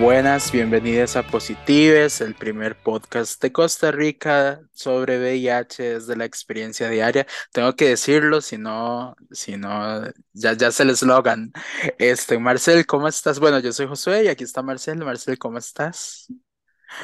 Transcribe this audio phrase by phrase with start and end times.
[0.00, 6.88] Buenas, bienvenidas a Positives, el primer podcast de Costa Rica sobre VIH desde la experiencia
[6.88, 7.26] diaria.
[7.52, 10.02] Tengo que decirlo, si no, si no,
[10.32, 11.52] ya, ya es el eslogan.
[11.98, 13.38] Este, Marcel, ¿cómo estás?
[13.38, 15.04] Bueno, yo soy Josué y aquí está Marcel.
[15.04, 16.32] Marcel, ¿cómo estás?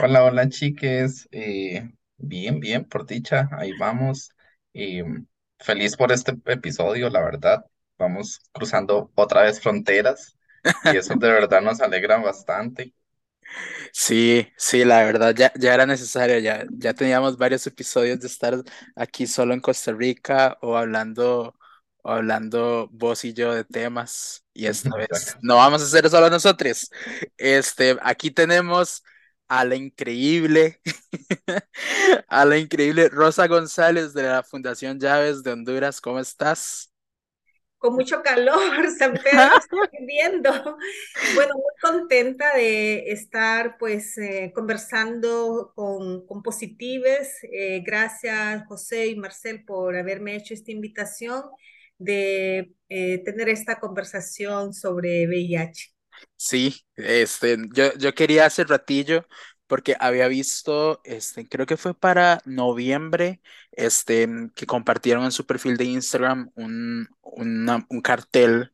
[0.00, 1.28] Hola, hola chiques.
[1.32, 4.30] Eh, bien, bien, por dicha, ahí vamos.
[4.72, 5.02] Y
[5.58, 7.62] feliz por este episodio, la verdad.
[7.98, 10.35] Vamos cruzando otra vez fronteras
[10.84, 12.94] y eso de verdad nos alegra bastante.
[13.92, 18.54] Sí, sí, la verdad ya, ya era necesario, ya, ya teníamos varios episodios de estar
[18.94, 21.56] aquí solo en Costa Rica o hablando,
[22.02, 26.28] o hablando vos y yo de temas y esta vez no vamos a hacer solo
[26.30, 26.90] nosotros.
[27.36, 29.02] Este, aquí tenemos
[29.48, 30.80] a la increíble,
[32.28, 36.00] a la increíble Rosa González de la Fundación Llaves de Honduras.
[36.00, 36.92] ¿Cómo estás?
[37.78, 38.56] Con mucho calor,
[38.98, 40.50] San Pedro está viviendo.
[41.34, 47.38] Bueno, muy contenta de estar pues eh, conversando con, con Positives.
[47.52, 51.44] Eh, gracias José y Marcel por haberme hecho esta invitación
[51.98, 55.92] de eh, tener esta conversación sobre VIH.
[56.36, 59.26] Sí, este, yo, yo quería hace ratillo
[59.66, 63.40] porque había visto, este, creo que fue para noviembre,
[63.72, 68.72] este, que compartieron en su perfil de Instagram un, un cartel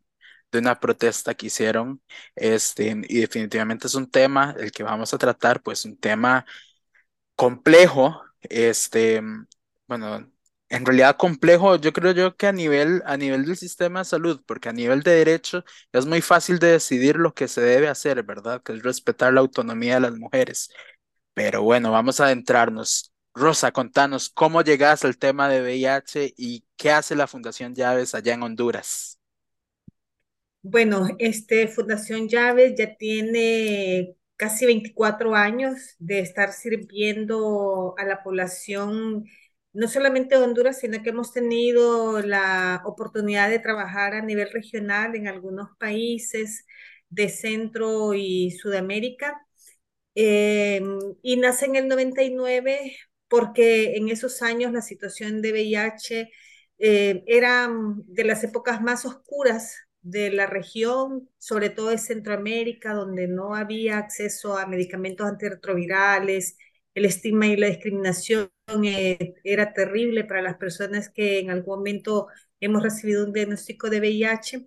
[0.53, 2.03] de una protesta que hicieron,
[2.37, 6.45] este, y definitivamente es un tema el que vamos a tratar, pues un tema
[7.37, 9.23] complejo, este,
[9.87, 10.32] bueno,
[10.73, 14.43] en realidad complejo, yo creo yo que a nivel, a nivel del sistema de salud,
[14.47, 18.23] porque a nivel de derecho es muy fácil de decidir lo que se debe hacer,
[18.23, 18.63] ¿verdad?
[18.63, 20.71] Que es respetar la autonomía de las mujeres.
[21.35, 23.13] Pero bueno, vamos a adentrarnos.
[23.35, 28.33] Rosa, contanos cómo llegas al tema de VIH y qué hace la Fundación Llaves allá
[28.33, 29.19] en Honduras.
[30.63, 39.27] Bueno, este Fundación Llaves ya tiene casi 24 años de estar sirviendo a la población,
[39.73, 45.29] no solamente Honduras, sino que hemos tenido la oportunidad de trabajar a nivel regional en
[45.29, 46.67] algunos países
[47.09, 49.41] de Centro y Sudamérica.
[50.15, 50.83] Eh,
[51.23, 52.97] y nace en el 99
[53.29, 56.31] porque en esos años la situación de VIH
[56.79, 57.71] eh, era
[58.07, 63.99] de las épocas más oscuras de la región, sobre todo de Centroamérica, donde no había
[63.99, 66.57] acceso a medicamentos antirretrovirales,
[66.95, 68.51] el estigma y la discriminación
[68.85, 72.29] eh, era terrible para las personas que en algún momento
[72.61, 74.67] hemos recibido un diagnóstico de VIH.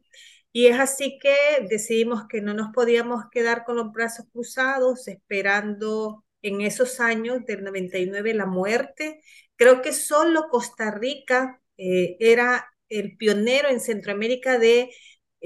[0.52, 1.35] Y es así que
[1.69, 7.64] decidimos que no nos podíamos quedar con los brazos cruzados esperando en esos años del
[7.64, 9.22] 99 la muerte.
[9.56, 14.91] Creo que solo Costa Rica eh, era el pionero en Centroamérica de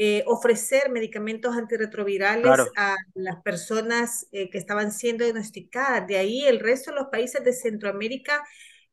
[0.01, 6.07] eh, ofrecer medicamentos antirretrovirales Claro, a las personas eh, que estaban siendo diagnosticadas.
[6.07, 8.41] De ahí el resto de los países de Centroamérica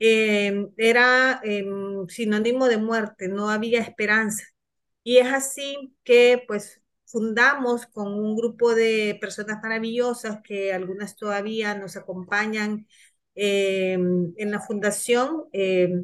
[0.00, 4.44] eh, era em, sinónimo de muerte, no había esperanza.
[5.04, 11.76] Y es así que pues fundamos con un grupo de personas maravillosas que algunas todavía
[11.76, 12.88] nos acompañan
[13.36, 15.44] eh, en la fundación.
[15.52, 16.02] Eh,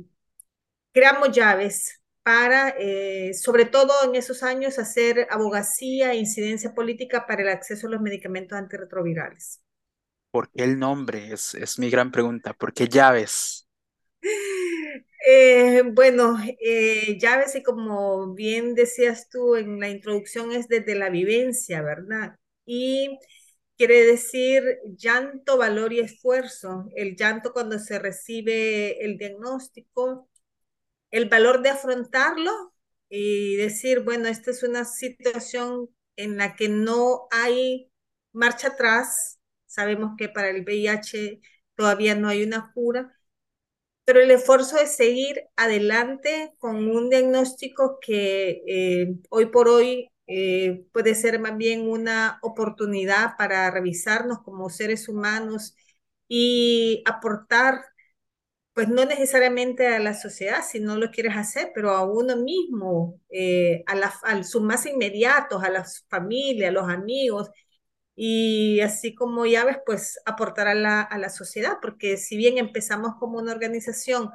[0.93, 7.43] creamos llaves para, eh, sobre todo en esos años, hacer abogacía e incidencia política para
[7.43, 9.63] el acceso a los medicamentos antirretrovirales.
[10.31, 11.33] ¿por qué el nombre?
[11.33, 12.55] Es, es mi gran pregunta.
[12.55, 13.69] ¿Por qué Llaves?
[15.25, 21.11] Eh, bueno, eh, llaves y como bien decías tú en la introducción es desde la
[21.11, 22.37] vivencia, ¿verdad?
[22.67, 23.21] Y
[23.77, 24.65] quiere decir
[24.97, 26.87] llanto, valor y esfuerzo.
[26.97, 30.29] El llanto cuando se recibe el diagnóstico,
[31.13, 32.75] el valor de afrontarlo
[33.11, 37.93] y decir, bueno, esta es una situación en la que no hay
[38.33, 39.41] marcha atrás.
[39.67, 41.41] Sabemos que para el VIH
[41.77, 43.17] todavía no hay una cura
[44.05, 50.87] pero el esfuerzo de seguir adelante con un diagnóstico que eh, hoy por hoy eh,
[50.93, 55.77] puede ser más bien una oportunidad para revisarnos como seres humanos
[56.29, 57.85] y aportar,
[58.75, 63.21] pues no necesariamente a la sociedad si no lo quieres hacer, pero a uno mismo,
[63.31, 67.51] eh, a, la, a sus más inmediatos, a las familias, a los amigos,
[68.17, 73.15] y así como llaves, pues aportar a la, a la sociedad, porque si bien empezamos
[73.19, 74.31] como una organización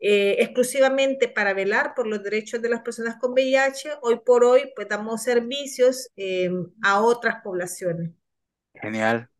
[0.00, 4.72] eh, exclusivamente para velar por los derechos de las personas con VIH, hoy por hoy
[4.76, 6.50] pues damos servicios eh,
[6.82, 8.10] a otras poblaciones.
[8.74, 9.30] Genial.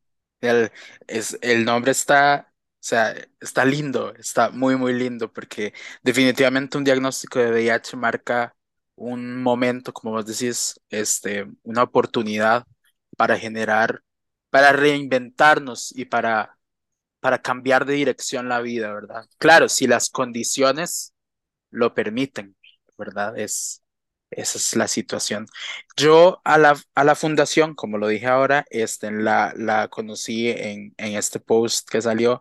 [0.40, 0.72] El,
[1.06, 2.52] es, el nombre está,
[2.86, 5.72] sea, está lindo, está muy, muy lindo, porque
[6.02, 8.54] definitivamente un diagnóstico de VIH marca
[8.96, 12.66] un momento, como vos decís, este, una oportunidad
[13.16, 14.02] para generar
[14.50, 16.56] para reinventarnos y para,
[17.20, 19.26] para cambiar de dirección la vida, ¿verdad?
[19.38, 21.14] Claro, si las condiciones
[21.70, 22.56] lo permiten,
[22.98, 23.38] ¿verdad?
[23.38, 23.82] Es,
[24.30, 25.46] esa es la situación.
[25.96, 30.94] Yo a la, a la fundación, como lo dije ahora, este, la, la conocí en,
[30.98, 32.40] en este post que salió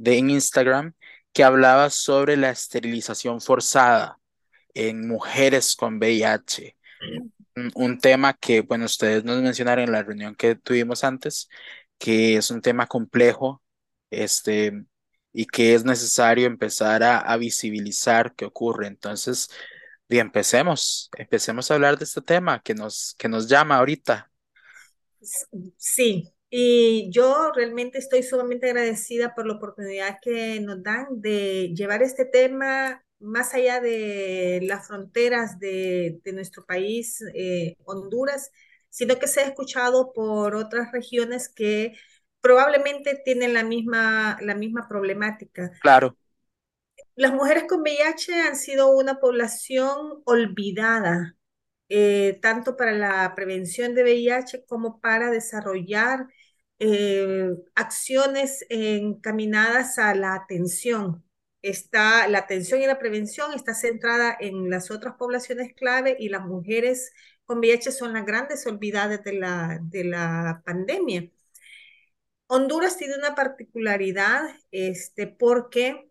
[0.00, 0.94] de Instagram
[1.32, 4.18] que hablaba sobre la esterilización forzada
[4.74, 6.76] en mujeres con VIH.
[7.74, 11.48] Un, tema que, bueno, ustedes nos mencionaron en la reunión que tuvimos antes,
[11.98, 13.62] que es un tema complejo,
[14.10, 14.84] este,
[15.32, 18.86] y que es necesario empezar a, a visibilizar qué ocurre.
[18.86, 19.50] Entonces,
[20.08, 24.30] bien, empecemos, empecemos a hablar de este tema que nos, que nos llama ahorita.
[25.76, 32.02] Sí, y yo realmente estoy sumamente agradecida por la oportunidad que nos dan de llevar
[32.02, 38.50] este tema más allá de las fronteras de, de nuestro país, eh, Honduras,
[38.88, 41.92] sino que se ha escuchado por otras regiones que
[42.40, 45.70] probablemente tienen la misma, la misma problemática.
[45.82, 46.16] Claro.
[47.14, 51.36] Las mujeres con VIH han sido una población olvidada,
[51.88, 56.26] eh, tanto para la prevención de VIH como para desarrollar
[56.80, 61.24] eh, acciones encaminadas a la atención.
[61.62, 66.42] Está, la atención y la prevención está centrada en las otras poblaciones clave y las
[66.46, 67.12] mujeres
[67.44, 71.30] con VIH son las grandes olvidadas de la, de la pandemia.
[72.46, 76.10] Honduras tiene una particularidad este, porque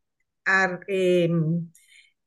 [0.87, 1.29] eh,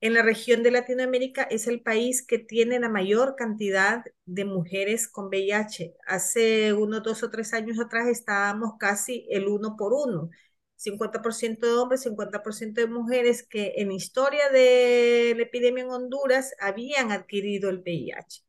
[0.02, 5.08] en la región de Latinoamérica es el país que tiene la mayor cantidad de mujeres
[5.08, 5.94] con VIH.
[6.06, 10.28] Hace unos dos o tres años atrás estábamos casi el uno por uno.
[10.76, 17.12] 50% de hombres, 50% de mujeres que en historia de la epidemia en Honduras habían
[17.12, 18.42] adquirido el VIH.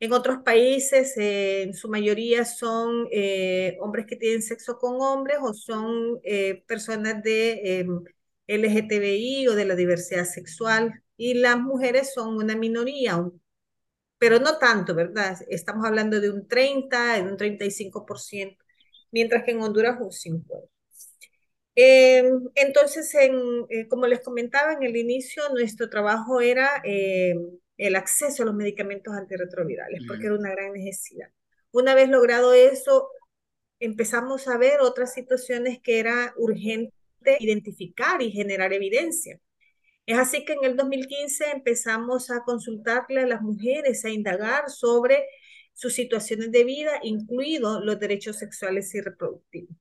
[0.00, 5.38] En otros países, eh, en su mayoría son eh, hombres que tienen sexo con hombres
[5.42, 8.04] o son eh, personas de em,
[8.52, 13.24] LGTBI o de la diversidad sexual y las mujeres son una minoría,
[14.18, 15.38] pero no tanto, ¿verdad?
[15.48, 18.56] Estamos hablando de un 30, de un 35%,
[19.10, 20.68] mientras que en Honduras un 50%.
[21.74, 27.34] Eh, entonces, en, eh, como les comentaba en el inicio, nuestro trabajo era eh,
[27.78, 31.28] el acceso a los medicamentos antirretrovirales, porque era una gran necesidad.
[31.70, 33.08] Una vez logrado eso,
[33.80, 36.94] empezamos a ver otras situaciones que era urgente
[37.40, 39.40] identificar y generar evidencia.
[40.06, 45.24] Es así que en el 2015 empezamos a consultarle a las mujeres, a indagar sobre
[45.74, 49.76] sus situaciones de vida, incluidos los derechos sexuales y reproductivos.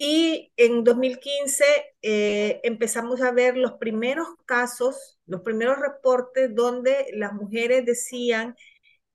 [0.00, 1.64] Y en 2015
[2.02, 8.54] eh, empezamos a ver los primeros casos, los primeros reportes donde las mujeres decían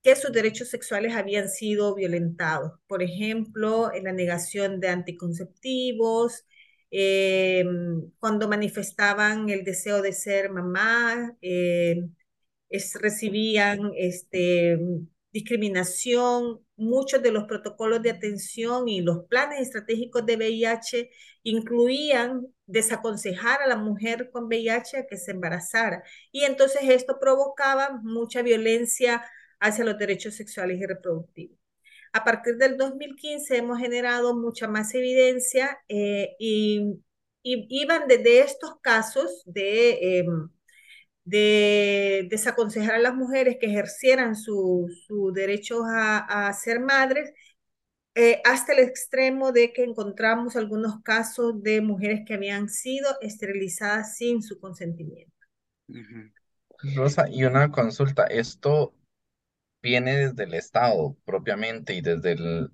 [0.04, 2.74] que sus derechos sexuales habían sido violentados.
[2.88, 6.46] Por ejemplo, en la negación de anticonceptivos,
[6.92, 7.66] eh,
[8.20, 12.04] cuando manifestaban el deseo de ser mamá, eh,
[12.96, 14.78] recibían este,
[15.32, 16.60] discriminación.
[16.76, 21.12] Muchos de los protocolos de atención y los planes estratégicos de VIH
[21.44, 26.04] incluían desaconsejar a la mujer con VIH a que se embarazara.
[26.32, 29.24] Y entonces esto provocaba mucha violencia
[29.60, 31.58] hacia los derechos sexuales y reproductivos.
[32.14, 37.00] A partir del 2015 hemos generado mucha más evidencia eh, y,
[37.46, 40.26] iban desde estos casos de, eh,
[41.26, 47.34] de desaconsejar a las mujeres que ejercieran su, su derecho a, a, ser madres
[48.16, 54.16] eh, hasta el extremo de que encontramos algunos casos de mujeres que habían sido esterilizadas
[54.16, 55.34] sin su consentimiento.
[56.96, 58.94] Rosa, y una consulta, ¿esto
[59.84, 62.72] viene desde el Estado propiamente y desde el,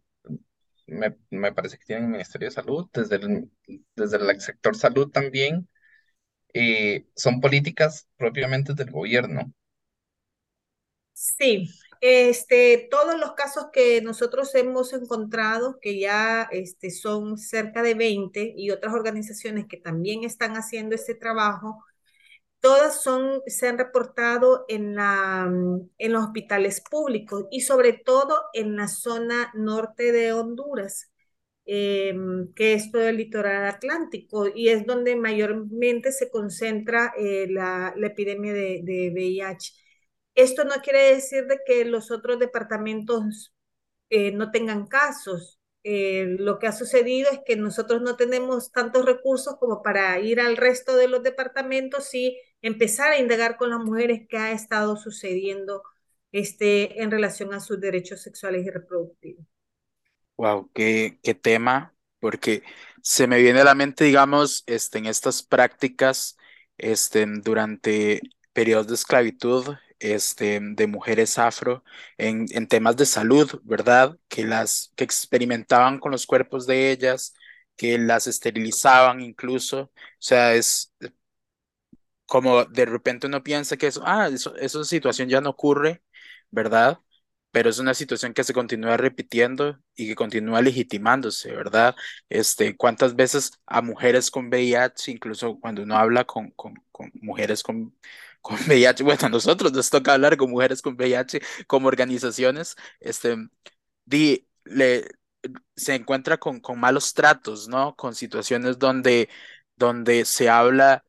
[0.87, 3.51] me, me parece que tiene el Ministerio de Salud, desde el,
[3.95, 5.69] desde el sector salud también,
[6.53, 9.53] eh, son políticas propiamente del gobierno.
[11.13, 11.69] Sí,
[12.01, 18.53] este, todos los casos que nosotros hemos encontrado, que ya este, son cerca de 20
[18.55, 21.83] y otras organizaciones que también están haciendo este trabajo,
[22.59, 25.45] todas son, se han reportado en, la,
[25.97, 31.11] en los hospitales públicos y sobre todo en la zona norte de Honduras,
[31.65, 32.15] eh,
[32.55, 38.07] que es todo el litoral atlántico y es donde mayormente se concentra eh, la, la,
[38.07, 39.73] epidemia de, de, VIH.
[40.35, 43.53] Esto no quiere decir de que los otros departamentos
[44.09, 45.59] eh, no tengan casos.
[45.83, 50.39] Eh, lo que ha sucedido es que nosotros no tenemos tantos recursos como para ir
[50.41, 54.97] al resto de los departamentos y empezar a indagar con las mujeres qué ha estado
[54.97, 55.83] sucediendo
[56.31, 59.45] este, en relación a sus derechos sexuales y reproductivos.
[60.37, 62.63] Wow, qué, qué tema, porque
[63.01, 66.37] se me viene a la mente, digamos, este, en estas prácticas,
[66.77, 68.21] este, durante
[68.53, 71.83] periodos de esclavitud, este, de mujeres afro,
[72.17, 74.17] en, en temas de salud, ¿verdad?
[74.29, 77.33] Que las, que experimentaban con los cuerpos de ellas,
[77.75, 80.93] que las esterilizaban incluso, o sea, es
[82.29, 86.03] como de repente uno piensa que eso, ah, eso, esa situación ya no ocurre,
[86.51, 86.99] ¿verdad?
[87.51, 91.95] Pero es una situación que se continúa repitiendo y que continúa legitimándose, ¿verdad?
[92.29, 96.75] Este, ¿cuántas veces a mujeres con VIH, incluso cuando uno habla con, con,
[97.21, 97.97] mujeres con,
[98.41, 103.35] con VIH, bueno, a nosotros nos toca hablar con mujeres con VIH como organizaciones, este,
[104.05, 105.07] di, le,
[105.75, 107.95] se encuentra con, con malos tratos, ¿no?
[107.95, 109.29] Con situaciones donde,
[109.75, 111.03] donde se habla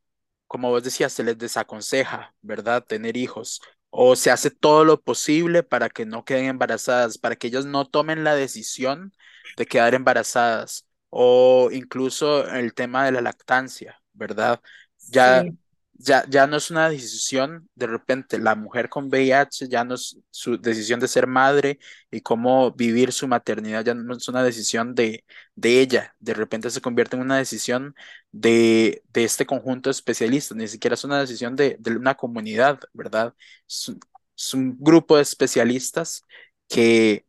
[0.50, 2.84] como vos decías, se les desaconseja, ¿verdad?
[2.84, 3.62] Tener hijos.
[3.90, 7.86] O se hace todo lo posible para que no queden embarazadas, para que ellas no
[7.86, 9.12] tomen la decisión
[9.56, 10.86] de quedar embarazadas.
[11.10, 14.60] O incluso el tema de la lactancia, ¿verdad?
[15.06, 15.58] Ya Sí,
[16.00, 20.18] ya, ya no es una decisión, de repente, la mujer con VIH ya no es
[20.30, 21.78] su decisión de ser madre
[22.10, 26.70] y cómo vivir su maternidad, ya no es una decisión de, de ella, de repente
[26.70, 27.94] se convierte en una decisión
[28.32, 32.80] de, de este conjunto de especialistas, ni siquiera es una decisión de, de una comunidad,
[32.92, 33.34] ¿verdad?
[33.68, 34.00] Es un,
[34.36, 36.22] es un grupo de especialistas
[36.68, 37.26] que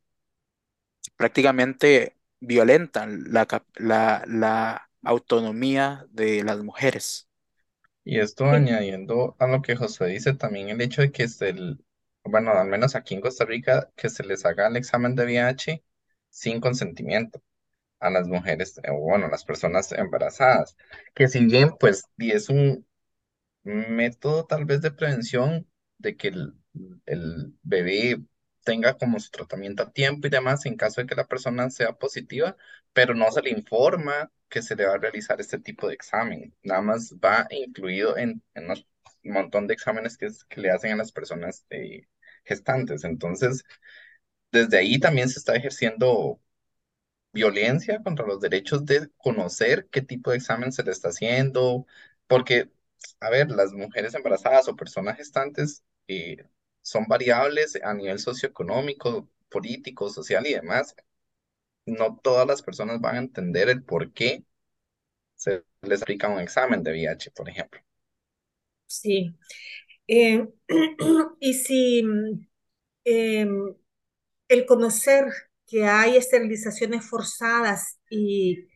[1.16, 7.30] prácticamente violentan la, la, la autonomía de las mujeres.
[8.04, 11.42] Y esto sí, añadiendo a lo que José dice, también el hecho de que es
[11.42, 11.84] el,
[12.24, 15.84] bueno, al menos aquí en Costa Rica, que se les haga el examen de VIH
[16.30, 17.44] sin consentimiento
[18.00, 20.78] a las mujeres, eh, o bueno, a las personas embarazadas,
[21.16, 22.88] que si bien pues y es un
[23.64, 25.68] método tal vez de prevención
[26.00, 26.54] de que el,
[27.06, 28.22] el bebé
[28.64, 31.94] tenga como su tratamiento a tiempo y demás en caso de que la persona sea
[31.94, 32.58] positiva,
[32.94, 36.54] pero no se le informa que se le va a realizar este tipo de examen.
[36.64, 38.86] Nada más va incluido en, en un
[39.24, 40.30] montón de exámenes que,
[40.62, 42.08] le hacen a las personas eh,
[42.46, 43.04] gestantes.
[43.06, 43.64] Entonces,
[44.52, 46.42] desde ahí también se está ejerciendo
[47.34, 51.86] violencia contra los derechos de conocer qué tipo de examen se le está haciendo,
[52.28, 52.72] porque,
[53.20, 56.46] a ver, las mujeres embarazadas o personas gestantes eh,
[56.82, 60.96] son variables a nivel socioeconómico, político, social y demás.
[61.86, 64.44] No todas las personas van a entender el por qué
[65.36, 67.82] se les aplica un examen de VIH, por ejemplo.
[68.88, 69.36] sí.
[70.08, 70.48] Eh,
[71.40, 72.04] y si
[73.06, 73.76] em,
[74.50, 75.26] el conocer
[75.68, 78.68] que hay esterilizaciones forzadas y,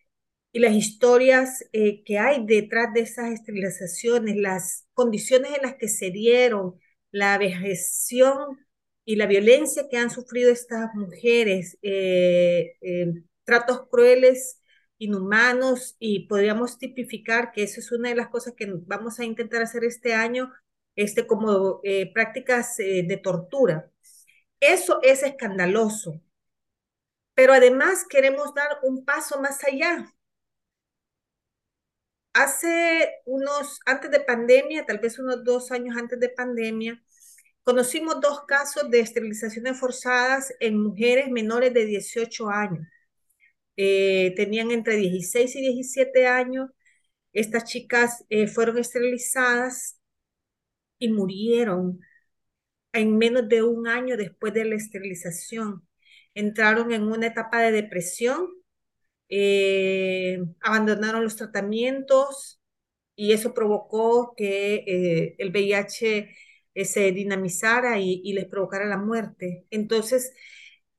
[0.54, 5.90] y las historias eh, que hay detrás de esas esterilizaciones, las condiciones en las que
[5.90, 6.80] se dieron,
[7.12, 8.65] la vejación
[9.06, 14.62] y la violencia que han sufrido estas mujeres, eh, eh, tratos crueles,
[14.98, 19.62] inhumanos, y podríamos tipificar que eso es una de las cosas que vamos a intentar
[19.62, 20.52] hacer este año,
[20.96, 23.92] este, como eh, prácticas de tortura.
[24.60, 26.22] Eso es escandaloso,
[27.36, 30.12] pero además queremos dar un paso más allá.
[32.34, 37.02] Hace unos, antes de pandemia, tal vez unos dos años antes de pandemia,
[37.66, 42.88] conocimos dos casos de esterilizaciones forzadas en mujeres menores de 18 años.
[43.78, 46.70] Eh, tenían entre 16 y 17 años.
[47.34, 50.00] Estas chicas eh, fueron esterilizadas
[51.00, 52.00] y murieron
[52.94, 55.88] en menos de un año después de la esterilización.
[56.36, 58.48] Entraron en una etapa de depresión
[59.30, 62.62] eh, abandonaron los tratamientos
[63.16, 66.30] y eso provocó que el VIH
[66.84, 69.66] se dinamizara y, y, les provocara la muerte.
[69.70, 70.34] Entonces,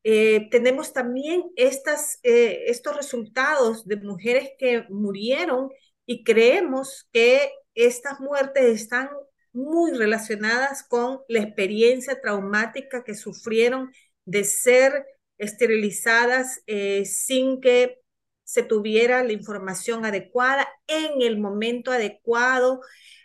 [0.09, 5.71] eh, tenemos también estas, eh, estos resultados de mujeres que murieron
[6.07, 9.09] y creemos que estas muertes están
[9.53, 13.91] muy relacionadas con la experiencia traumática que sufrieron
[14.25, 15.05] de ser
[15.39, 17.99] esterilizadas eh, sin que
[18.45, 22.81] se tuviera la información adecuada en el momento adecuado,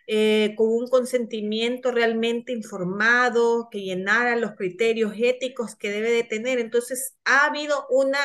[0.08, 6.60] eh, con un consentimiento realmente informado, que llenara los criterios éticos que debe de tener.
[6.60, 8.20] Entonces, ha habido una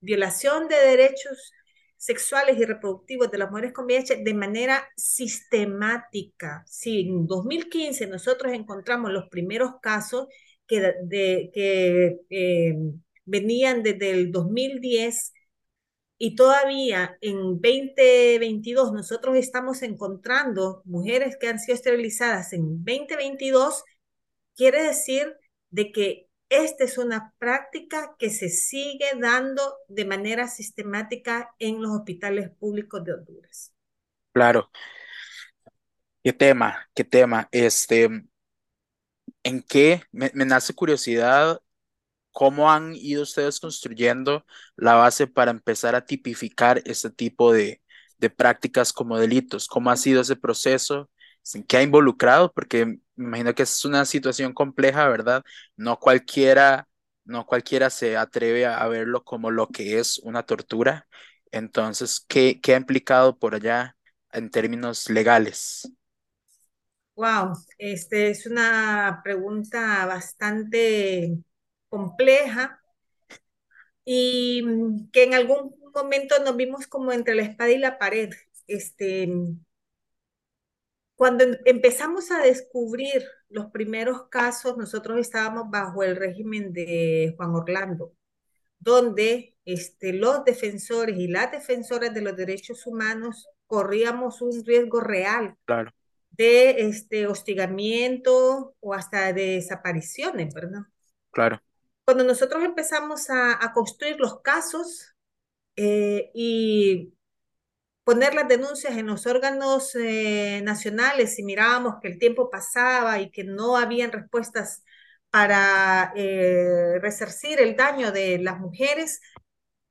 [0.00, 1.52] violación de derechos
[1.96, 6.62] sexuales y reproductivos de las mujeres con VIH de manera sistemática.
[6.66, 10.28] Si en 2015 nosotros encontramos los primeros casos
[10.66, 10.94] que,
[11.52, 12.74] que eh,
[13.24, 15.32] venían desde el 2010,
[16.18, 23.84] y todavía en 2022 nosotros estamos encontrando mujeres que han sido esterilizadas en 2022,
[24.56, 25.36] quiere decir
[25.70, 31.92] de que esta es una práctica que se sigue dando de manera sistemática en los
[31.92, 33.72] hospitales públicos de Honduras.
[34.32, 34.70] Claro.
[36.24, 36.88] ¿Qué tema?
[36.94, 37.48] ¿Qué tema?
[37.52, 38.08] Este,
[39.42, 40.02] ¿en qué?
[40.10, 41.60] Me, me nace curiosidad
[42.38, 47.82] ¿Cómo han ido ustedes construyendo la base para empezar a tipificar este tipo de,
[48.18, 49.66] de prácticas como delitos?
[49.66, 51.10] ¿Cómo ha sido ese proceso?
[51.52, 52.52] ¿En qué ha involucrado?
[52.52, 55.42] Porque me imagino que es una situación compleja, ¿verdad?
[55.76, 56.88] No cualquiera,
[57.24, 61.08] no cualquiera se atreve a, verlo como lo que es una tortura.
[61.50, 63.96] Entonces, ¿qué, qué ha implicado por allá
[64.30, 65.92] en términos legales?
[67.16, 71.42] Wow, este es una pregunta bastante
[71.88, 72.80] compleja
[74.04, 74.64] y
[75.12, 78.30] que en algún momento nos vimos como entre la espada y la pared.
[78.66, 79.28] Este,
[81.14, 87.54] cuando em, empezamos a descubrir los primeros casos, nosotros estábamos bajo el régimen de Juan
[87.54, 88.14] Orlando,
[88.78, 95.54] donde este, los defensores y las defensoras de los derechos humanos corríamos un riesgo real
[95.66, 95.92] claro.
[96.30, 100.82] de este, hostigamiento o hasta de desapariciones, ¿verdad?
[101.30, 101.60] Claro
[102.08, 105.14] cuando nosotros empezamos a, a construir los casos
[105.76, 107.12] eh, y
[108.02, 113.30] poner las denuncias en los órganos eh, nacionales y mirábamos que el tiempo pasaba y
[113.30, 114.84] que no habían respuestas
[115.28, 119.20] para eh, resarcir el daño de las mujeres,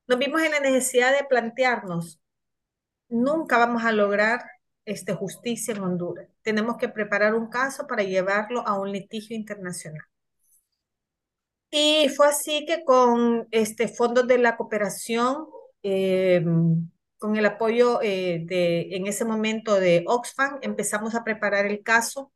[0.08, 2.20] nos vimos en la necesidad de plantearnos,
[3.08, 4.42] nunca vamos a lograr
[4.84, 6.28] este, justicia en Honduras.
[6.42, 10.02] Tenemos que preparar un caso para llevarlo a un litigio internacional.
[11.70, 15.46] Y fue así que con este fondos de la cooperación,
[15.82, 16.42] eh,
[17.18, 22.32] con el apoyo eh, de, en ese momento de Oxfam, empezamos a preparar el caso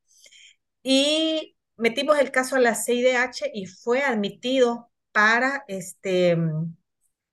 [0.83, 6.37] y metimos el caso a la CIDH y fue admitido para, este,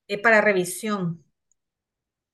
[0.07, 1.23] eh, para revisión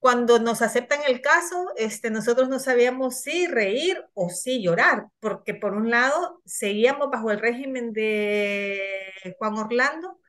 [0.05, 5.55] cuando nos aceptan el caso, este, nosotros no sabíamos si reír o si llorar, porque
[5.55, 8.79] por un lado seguíamos bajo el régimen de
[9.39, 10.19] Juan Orlando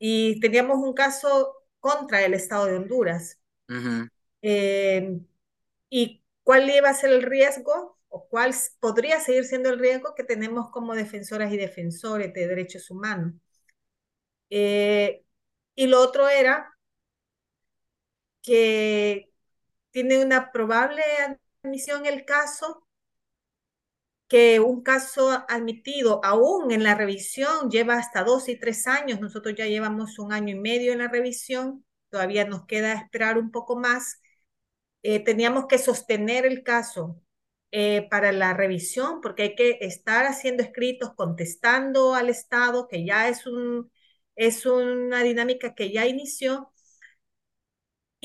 [0.00, 3.38] y teníamos un caso contra el Estado de Honduras.
[4.42, 5.20] Eh,
[5.88, 10.24] ¿Y cuál iba a ser el riesgo o cuál podría seguir siendo el riesgo que
[10.24, 13.34] tenemos como defensoras y defensores de derechos humanos?
[14.50, 15.22] Eh,
[15.76, 16.75] y lo otro era
[18.46, 19.32] que
[19.92, 21.02] tiene una probable
[21.64, 22.86] admisión el caso,
[24.28, 29.54] que un caso admitido aún en la revisión lleva hasta dos y tres años, nosotros
[29.56, 33.76] ya llevamos un año y medio en la revisión, todavía nos queda esperar un poco
[33.76, 34.20] más.
[35.02, 37.20] Eh, teníamos que sostener el caso
[37.72, 43.28] eh, para la revisión, porque hay que estar haciendo escritos contestando al Estado, que ya
[43.28, 43.90] es, un,
[44.36, 46.72] es una dinámica que ya inició,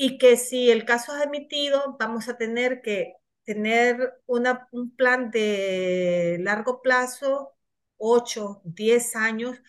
[0.02, 5.30] y que si el caso es admitido, vamos a tener que tener una, un plan
[5.30, 7.54] de largo plazo,
[7.98, 9.62] 8, 10 años,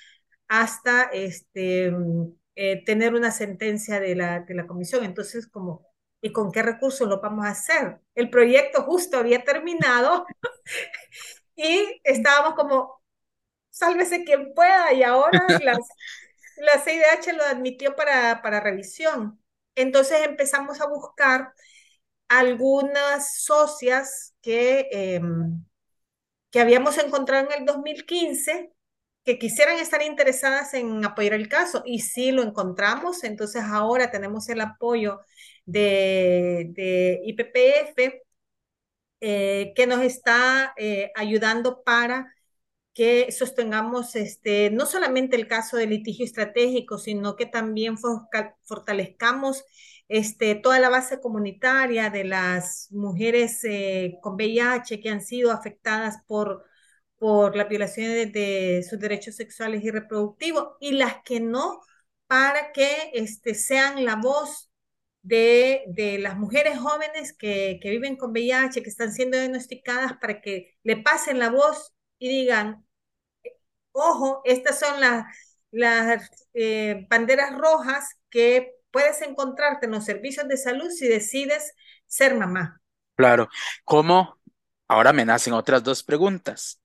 [0.48, 1.93] hasta este,
[2.56, 5.04] eh, tener una sentencia de la, de la comisión.
[5.04, 5.86] Entonces, como,
[6.19, 8.00] ¿y con qué recursos lo vamos a hacer?
[8.15, 10.26] El proyecto justo había terminado
[11.56, 13.04] y estábamos como,
[13.69, 15.88] sálvese quien pueda, y ahora las,
[16.58, 19.42] la CIDH lo admitió para, para revisión.
[19.75, 21.53] Entonces empezamos a buscar
[22.29, 25.63] algunas socias que, em,
[26.51, 28.71] que habíamos encontrado en el 2015
[29.25, 34.49] que quisieran estar interesadas en apoyar el caso y sí lo encontramos, entonces ahora tenemos
[34.49, 35.21] el apoyo
[35.65, 38.21] de, de IPPF
[39.21, 42.33] eh, que nos está eh, ayudando para
[42.93, 47.97] que sostengamos este, no solamente el caso de litigio estratégico, sino que también
[48.63, 49.65] fortalezcamos
[50.08, 56.17] este, toda la base comunitaria de las mujeres eh, con VIH que han sido afectadas
[56.27, 56.65] por,
[57.17, 61.82] por la violación de, sus derechos sexuales y reproductivos y las que no,
[62.27, 64.69] para que este, sean la voz
[65.21, 70.41] de, de, las mujeres jóvenes que, que, viven con VIH, que están siendo diagnosticadas, para
[70.41, 71.92] que le pasen la voz
[72.23, 72.86] y digan,
[73.91, 75.25] ojo, estas son las,
[75.71, 81.73] las eh, banderas rojas que puedes encontrarte en los servicios de salud si decides
[82.07, 82.81] ser mamá.
[83.17, 83.49] Claro,
[83.83, 84.39] ¿cómo?
[84.88, 86.79] Ahora me nacen otras dos preguntas.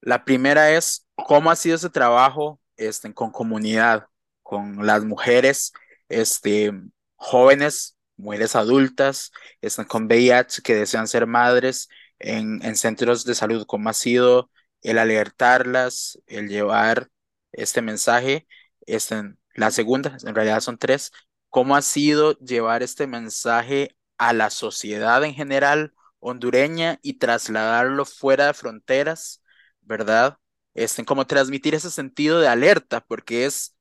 [0.00, 4.08] La primera es, ¿cómo ha sido ese trabajo este, con comunidad,
[4.42, 5.72] con las mujeres
[6.08, 6.72] este,
[7.14, 13.64] jóvenes, mujeres adultas, están con VIH que desean ser madres en, en centros de salud?
[13.68, 14.50] ¿Cómo ha sido
[14.84, 17.10] el alertarlas, el llevar
[17.52, 18.48] este mensaje.
[18.86, 19.22] Este,
[19.56, 21.12] la segunda, en realidad son tres.
[21.50, 28.46] ¿Cómo ha sido llevar este mensaje a la sociedad en general hondureña y trasladarlo fuera
[28.48, 29.42] de fronteras,
[29.82, 30.38] verdad?
[30.74, 33.76] Este, como transmitir ese sentido de alerta, porque es,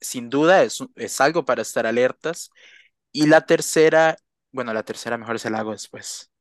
[0.00, 2.50] sin duda, es, es algo para estar alertas.
[3.12, 4.18] Y la tercera,
[4.52, 6.31] bueno, la tercera mejor se la hago después.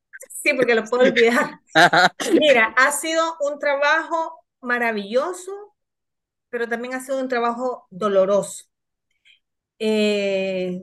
[0.43, 1.59] Sí, porque lo puedo olvidar.
[2.39, 5.51] Mira, ha sido un trabajo maravilloso,
[6.49, 8.65] pero también ha sido un trabajo doloroso.
[9.79, 10.81] Eh,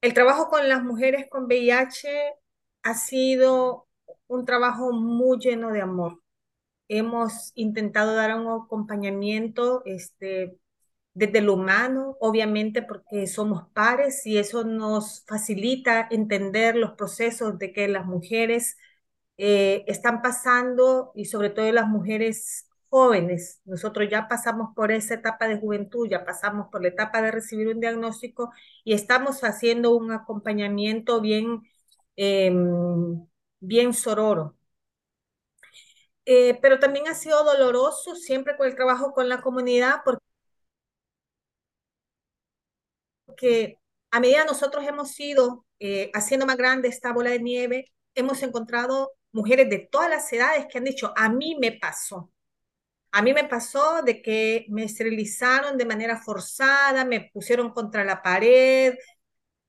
[0.00, 2.08] el trabajo con las mujeres con VIH
[2.82, 3.86] ha sido
[4.26, 6.20] un trabajo muy lleno de amor.
[6.88, 10.58] Hemos intentado dar un acompañamiento este,
[11.18, 17.72] desde lo humano, obviamente porque somos pares y eso nos facilita entender los procesos de
[17.72, 18.76] que las mujeres
[19.38, 23.60] eh, están pasando y sobre todo las mujeres jóvenes.
[23.64, 27.68] Nosotros ya pasamos por esa etapa de juventud, ya pasamos por la etapa de recibir
[27.68, 28.52] un diagnóstico
[28.84, 31.62] y estamos haciendo un acompañamiento bien,
[32.16, 33.26] em,
[33.60, 34.56] bien sororo.
[36.26, 40.17] Eh, pero también ha sido doloroso siempre con el trabajo con la comunidad porque
[43.38, 43.78] que
[44.10, 49.12] a medida nosotros hemos ido eh, haciendo más grande esta bola de nieve, hemos encontrado
[49.32, 52.30] mujeres de todas las edades que han dicho, a mí me pasó.
[53.12, 58.22] A mí me pasó de que me esterilizaron de manera forzada, me pusieron contra la
[58.22, 58.94] pared,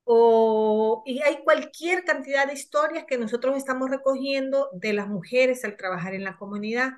[0.04, 5.76] o, y hay cualquier cantidad de historias que nosotros estamos recogiendo de las mujeres al
[5.76, 6.94] trabajar en la comunidad.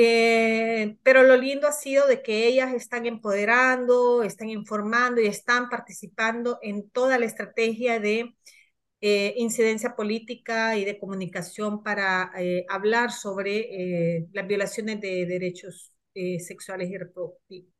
[0.00, 5.68] Eh, pero lo lindo ha sido de que ellas están empoderando, están informando y están
[5.68, 8.36] participando en toda la estrategia de
[9.00, 16.90] eh, incidencia política y de comunicación para eh, hablar sobre las violaciones de derechos sexuales
[16.90, 17.72] y reproductivos.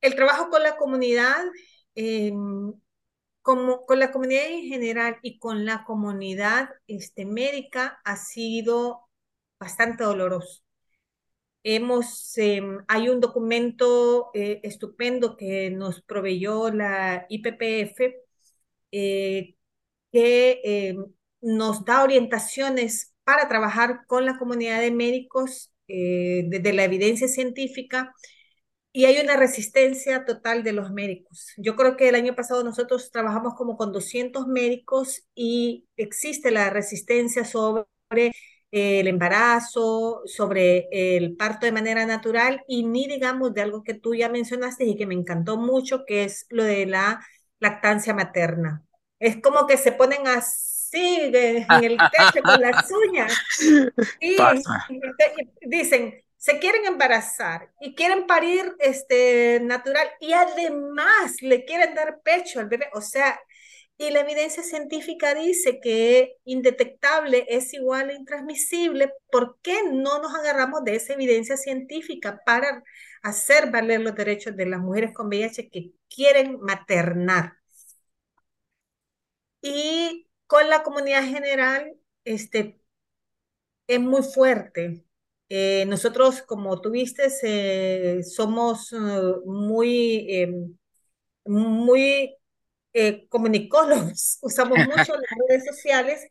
[0.00, 1.44] El trabajo con la comunidad,
[3.42, 9.08] como, con la comunidad en general y con la comunidad este, médica ha sido
[9.58, 10.65] bastante doloroso.
[11.68, 18.14] Hemos, em, hay un documento eh, estupendo que nos proveyó la IPPF
[18.92, 19.56] eh,
[20.12, 21.06] que em,
[21.40, 28.14] nos da orientaciones para trabajar con la comunidad de médicos eh, desde la evidencia científica
[28.92, 31.52] y hay una resistencia total de los médicos.
[31.56, 36.70] Yo creo que el año pasado nosotros trabajamos como con 200 médicos y existe la
[36.70, 37.86] resistencia sobre
[38.70, 44.14] el embarazo, sobre el parto de manera natural y ni digamos de algo que tú
[44.14, 47.20] ya mencionaste y que me encantó mucho, que es lo de la
[47.58, 48.82] lactancia materna.
[49.18, 53.32] Es como que se ponen así en el techo con las uñas
[54.20, 54.36] y,
[55.62, 62.60] dicen, se quieren embarazar y quieren parir este, natural y además le quieren dar pecho
[62.60, 62.88] al bebé.
[62.92, 63.40] O sea,
[63.98, 69.12] y la evidencia científica dice que indetectable es igual a intransmisible.
[69.30, 72.82] ¿Por qué no nos agarramos de esa evidencia científica para
[73.22, 77.54] hacer valer los derechos de las mujeres con VIH que quieren maternar?
[79.60, 82.80] Y con la comunidad general, este,
[83.86, 85.04] es muy fuerte.
[85.48, 90.76] Eh, nosotros, como tuviste, eh, somos uh, muy, em,
[91.44, 92.36] muy
[92.96, 96.26] eh, comunicólogos, usamos mucho las redes sociales,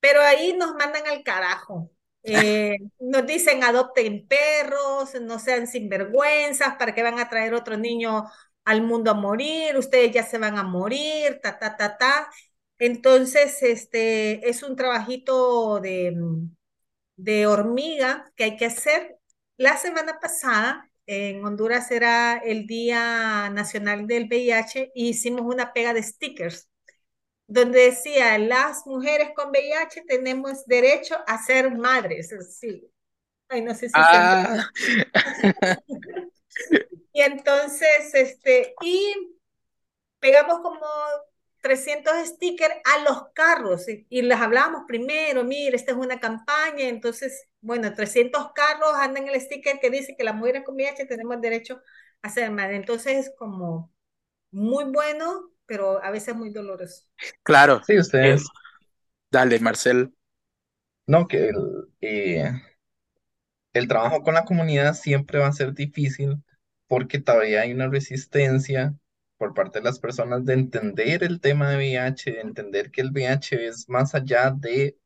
[0.00, 1.90] pero ahí nos mandan al carajo.
[2.22, 8.24] Eh, nos dicen adopten perros, no sean sinvergüenzas, para que van a traer otro niño
[8.64, 12.30] al mundo a morir, ustedes ya se van a morir, ta, ta, ta, ta.
[12.78, 16.14] Entonces, este es un trabajito de,
[17.16, 19.18] de hormiga que hay que hacer.
[19.56, 25.92] La semana pasada en Honduras era el Día Nacional del VIH y hicimos una pega
[25.92, 26.68] de stickers
[27.46, 32.34] donde decía, las mujeres con VIH tenemos derecho a ser madres.
[32.58, 32.90] Sí.
[33.48, 34.66] Ay, no sé si ah.
[37.12, 39.14] Y entonces, este, y
[40.18, 40.84] pegamos como
[41.64, 47.48] 300 stickers a los carros y, les hablábamos primero, mire, esta es una campaña, entonces,
[47.62, 51.80] bueno, 300 carros andan el sticker que dice que las mujeres con VIH tenemos derecho
[52.20, 52.76] a ser madre.
[52.76, 53.90] Entonces es como
[54.50, 57.06] muy bueno, pero a veces muy doloroso.
[57.42, 57.80] Claro.
[57.86, 58.44] Sí, ustedes.
[59.30, 60.12] dale, Marcel.
[61.06, 62.52] No, que el, eh,
[63.72, 66.42] el trabajo con la comunidad siempre va a ser difícil
[66.88, 68.94] porque todavía hay una resistencia
[69.44, 73.10] por parte de las personas de entender el tema de VIH, de entender que el
[73.12, 74.98] VIH es más allá de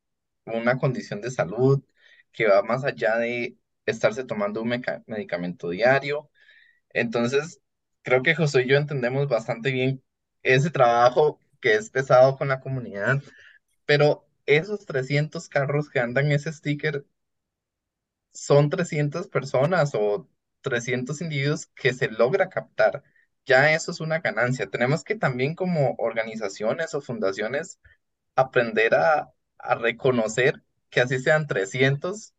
[0.44, 1.82] una condición de salud,
[2.32, 4.68] que va más allá de estarse tomando un
[5.06, 6.30] medicamento diario.
[6.90, 7.60] Entonces,
[8.02, 10.02] creo que José y yo entendemos bastante bien
[10.42, 13.22] ese trabajo que es pesado con la comunidad,
[13.86, 17.04] pero esos 300 carros que andan ese sticker
[18.32, 20.28] son 300 personas o
[20.62, 23.02] 300 individuos que se logra captar.
[23.48, 24.68] Ya eso es una ganancia.
[24.70, 27.80] Tenemos que también como organizaciones o fundaciones
[28.36, 32.34] aprender a, a reconocer que así sean 300,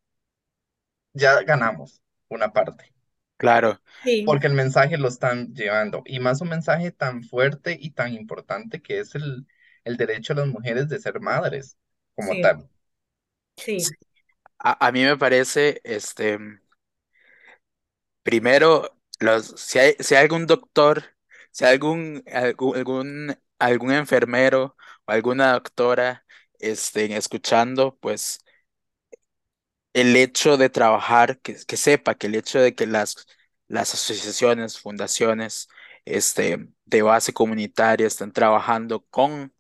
[1.14, 2.94] ya ganamos una parte,
[3.38, 6.04] Claro, Sí, porque el mensaje lo están llevando.
[6.06, 9.48] Y más un mensaje tan fuerte y tan importante que es el,
[9.84, 11.78] el derecho de las mujeres de ser madres
[12.16, 12.70] como sí, tal.
[13.58, 13.80] sí.
[13.82, 13.96] sí,
[14.60, 16.38] A, a mí me parece, este,
[18.24, 21.06] primero, los, si hay, si hay algún doctor,
[21.52, 26.26] si hay algún, algún, algún, enfermero o alguna doctora,
[26.60, 28.40] este, escuchando, pues
[29.94, 33.26] el hecho de trabajar, que, que sepa que el hecho de que las,
[33.68, 35.68] las asociaciones, fundaciones,
[36.06, 39.54] este, de base comunitaria están trabajando con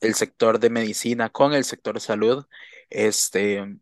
[0.00, 2.46] el sector de medicina, con el sector de salud,
[2.90, 3.78] este,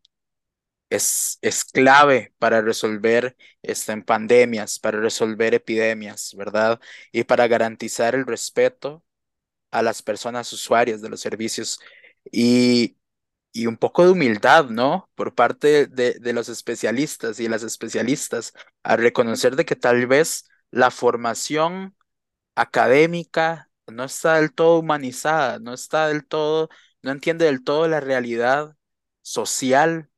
[0.91, 6.81] es, es clave para resolver este, pandemias, para resolver epidemias, ¿verdad?
[7.13, 9.05] Y para garantizar el respeto
[9.71, 11.81] a las personas usuarias de los servicios.
[12.33, 12.97] Y
[13.53, 15.11] y un poco de humildad, ¿no?
[15.15, 20.49] Por parte de, de los especialistas y las especialistas, a reconocer de que tal vez
[20.71, 21.97] la formación
[22.55, 26.69] académica no está del todo humanizada, no está del todo,
[27.03, 28.77] no entiende del todo la realidad
[29.23, 30.11] social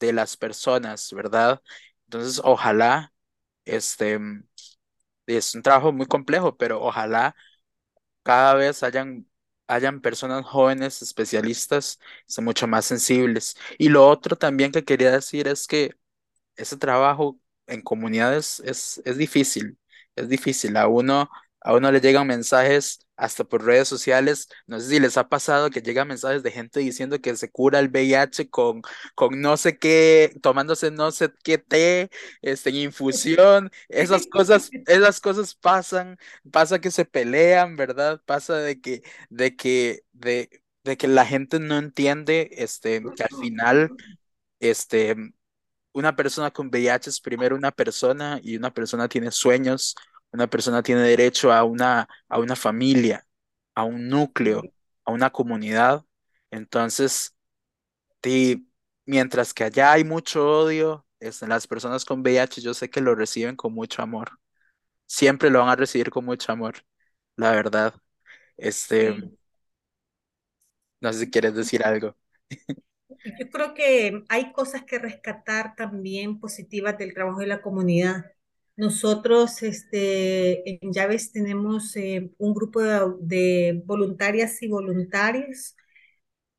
[0.00, 1.62] de las personas, ¿verdad?
[2.06, 3.12] Entonces, ojalá,
[3.66, 4.18] este,
[5.26, 7.34] es un trabajo muy complejo, pero ojalá
[8.22, 9.26] cada vez hayan,
[9.66, 13.56] hayan personas jóvenes especialistas, son mucho más sensibles.
[13.78, 15.96] Y lo otro también que quería decir es que
[16.56, 19.78] ese trabajo en comunidades es, es difícil,
[20.16, 20.76] es difícil.
[20.76, 21.30] A uno,
[21.62, 24.48] a uno le llegan mensajes hasta por redes sociales.
[24.66, 27.78] No sé si les ha pasado que llegan mensajes de gente diciendo que se cura
[27.78, 28.82] el VIH con,
[29.14, 32.10] con no sé qué, tomándose no sé qué té,
[32.42, 33.70] este, infusión.
[33.88, 36.18] Esas cosas, esas cosas pasan,
[36.50, 38.22] pasa que se pelean, ¿verdad?
[38.24, 43.36] Pasa de que, de que, de, de que la gente no entiende, este, que al
[43.38, 43.90] final,
[44.60, 45.16] este,
[45.92, 49.96] una persona con VIH es primero una persona y una persona tiene sueños,
[50.32, 53.26] una persona tiene derecho a una, a una familia,
[53.74, 54.70] a un núcleo,
[55.04, 56.04] a una comunidad.
[56.50, 57.34] Entonces,
[58.20, 58.68] ti-
[59.06, 63.14] mientras que allá hay mucho odio, este, las personas con VIH yo sé que lo
[63.14, 64.30] reciben con mucho amor.
[65.06, 66.76] Siempre lo van a recibir con mucho amor,
[67.36, 67.94] la verdad.
[68.58, 69.38] Este, sí.
[71.00, 72.16] no sé si quieres decir algo.
[73.38, 78.24] Yo creo que hay cosas que rescatar también positivas del trabajo de la comunidad.
[78.76, 85.76] Nosotros, este, en Llaves tenemos eh, un grupo de, de voluntarias y voluntarios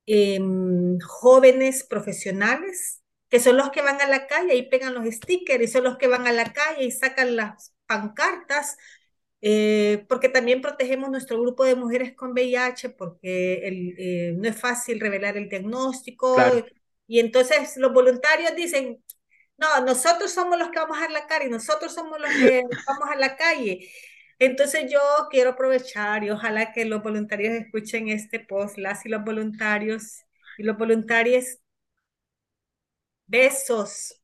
[0.06, 5.64] em, jóvenes profesionales, que son los que van a la calle y pegan los stickers,
[5.64, 8.78] y son los que van a la calle y sacan las pancartas,
[9.42, 14.60] eh, porque también protegemos nuestro grupo de mujeres con VIH, porque el, eh, no es
[14.60, 16.66] fácil revelar el diagnóstico, Claro,
[17.08, 19.04] y entonces los voluntarios dicen,
[19.62, 23.16] no, nosotros somos los que vamos a la calle, nosotros somos los que vamos a
[23.18, 23.90] la calle.
[24.40, 29.24] Entonces yo quiero aprovechar y ojalá que los voluntarios escuchen este post, las y los
[29.24, 30.24] voluntarios
[30.58, 31.60] y los voluntarios,
[33.28, 34.22] besos,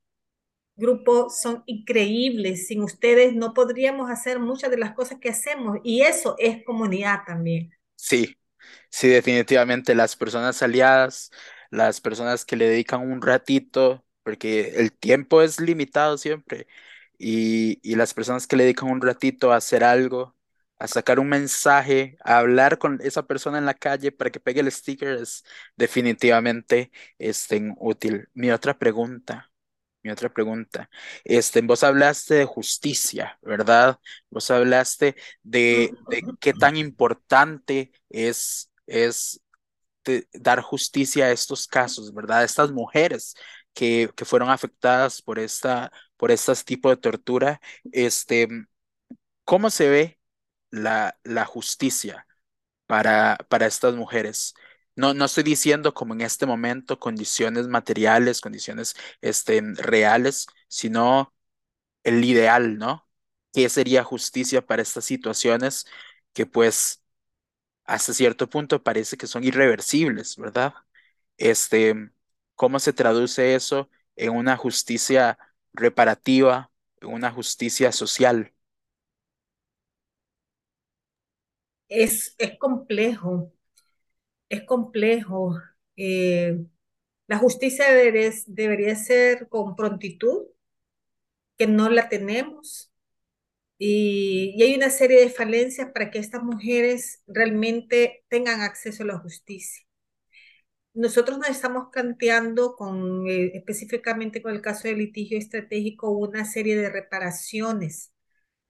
[0.75, 2.67] grupo, son increíbles.
[2.67, 7.21] Sin ustedes no podríamos hacer muchas de las cosas que hacemos y eso es comunidad
[7.27, 7.71] también.
[7.95, 8.35] sí.
[8.91, 11.31] Sí, definitivamente las personas aliadas,
[11.71, 16.67] las personas que le dedican un ratito, porque el tiempo es limitado siempre,
[17.17, 20.35] y, y las personas que le dedican un ratito a hacer algo,
[20.79, 24.59] a sacar un mensaje, a hablar con esa persona en la calle para que pegue
[24.61, 25.43] el sticker, es
[25.77, 28.27] definitivamente este, útil.
[28.33, 29.51] Mi otra pregunta.
[30.03, 30.89] Mi otra pregunta,
[31.25, 33.99] este, vos hablaste de justicia, ¿verdad?
[34.29, 39.41] Vos hablaste de, de qué tan importante es, es
[40.05, 42.43] de- dar justicia a estos casos, ¿verdad?
[42.43, 43.35] Estas mujeres
[43.77, 47.61] que, que fueron afectadas por esta, por este tipo de tortura,
[47.93, 48.47] este,
[49.43, 50.19] ¿cómo se ve
[50.71, 52.27] la, la justicia
[52.87, 54.55] para, para estas mujeres?
[54.95, 61.33] No, no estoy diciendo como en este momento condiciones materiales, condiciones este, reales, sino
[62.03, 63.07] el ideal, ¿no?
[63.53, 65.85] ¿Qué sería justicia para estas situaciones
[66.33, 67.03] que pues
[67.85, 70.73] hasta cierto punto parece que son irreversibles, ¿verdad?
[71.37, 72.11] Este,
[72.57, 75.39] ¿Cómo se traduce eso en una justicia
[75.73, 78.53] reparativa, en una justicia social?
[81.89, 83.53] Es, es complejo,
[84.49, 85.57] es complejo.
[85.97, 86.65] Eh,
[87.27, 90.47] la justicia debería, debería ser con prontitud,
[91.57, 92.91] que no la tenemos.
[93.79, 99.07] Y, y, hay una serie de falencias para que estas mujeres realmente tengan acceso a
[99.07, 99.86] la justicia.
[100.97, 106.75] Nosotros nos estamos planteando con, eh, específicamente con el caso del litigio estratégico, una serie
[106.75, 108.11] de reparaciones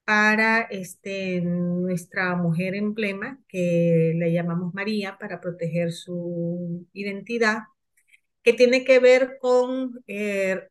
[0.04, 7.60] para este, nuestra mujer emblema, que la llamamos María, para proteger su identidad,
[8.42, 10.68] que tiene que ver con eh,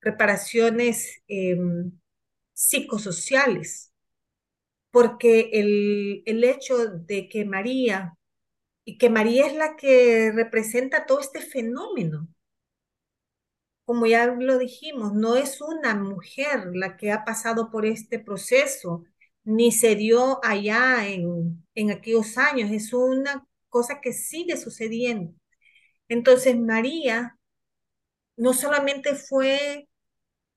[0.00, 1.92] reparaciones em,
[2.54, 3.92] psicosociales,
[4.90, 8.16] porque el, el hecho de que María,
[8.98, 12.28] que María es la que representa todo este fenómeno,
[13.84, 19.04] como ya lo dijimos, no es una mujer la que ha pasado por este proceso,
[19.44, 25.34] ni se dio allá en, en aquellos años, es una cosa que sigue sucediendo.
[26.08, 27.38] Entonces María
[28.36, 29.88] no solamente fue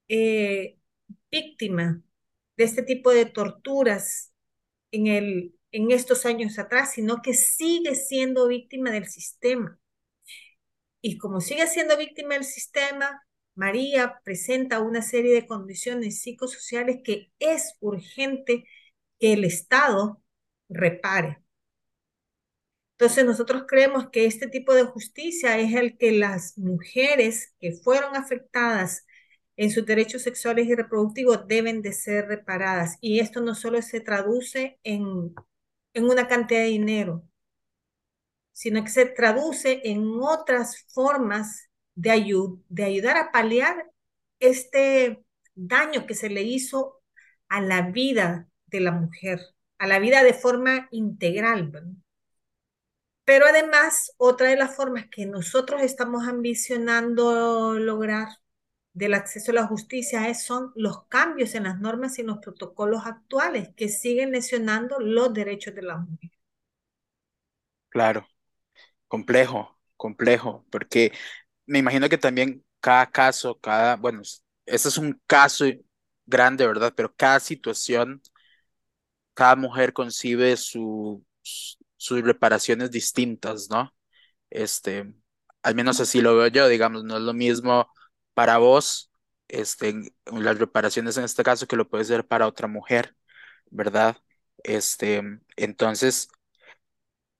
[0.07, 0.77] eh,
[1.31, 2.01] víctima
[2.57, 4.33] de este tipo de torturas
[4.91, 9.77] en, el, en estos años atrás, sino que sigue siendo víctima del sistema.
[11.01, 13.23] Y como sigue siendo víctima del sistema,
[13.55, 18.65] María presenta una serie de condiciones psicosociales que es urgente
[19.19, 20.21] que el Estado
[20.69, 21.43] repare.
[22.97, 28.15] Entonces nosotros creemos que este tipo de justicia es el que las mujeres que fueron
[28.15, 29.05] afectadas
[29.57, 32.97] en sus derechos sexuales y reproductivos deben de ser reparadas.
[33.01, 35.33] Y esto no solo se traduce en,
[35.93, 37.23] en una cantidad de dinero,
[38.51, 43.91] sino que se traduce en otras formas de, ayud de ayudar a paliar
[44.39, 45.23] este
[45.55, 47.01] daño que se le hizo
[47.49, 49.41] a la vida de la mujer,
[49.77, 51.71] a la vida de forma integral.
[53.25, 58.27] Pero además, otra de las formas que nosotros estamos ambicionando lograr
[58.93, 62.39] del acceso a la justicia es, son los cambios en las normas y en los
[62.39, 66.31] protocolos actuales que siguen lesionando los derechos de la mujer.
[67.89, 68.27] Claro,
[69.07, 71.13] complejo, complejo, porque
[71.67, 74.21] me imagino que también cada caso, cada, bueno,
[74.65, 75.65] este es un caso
[76.25, 76.93] grande, ¿verdad?
[76.95, 78.21] Pero cada situación,
[79.33, 81.25] cada mujer concibe su,
[81.97, 83.93] sus reparaciones distintas, ¿no?
[84.49, 85.13] Este,
[85.63, 87.89] al menos así lo veo yo, digamos, no es lo mismo
[88.33, 89.11] para vos,
[89.47, 93.15] este, las reparaciones en este caso que lo puede ser para otra mujer,
[93.71, 94.17] ¿verdad?
[94.63, 95.21] Este,
[95.57, 96.29] entonces,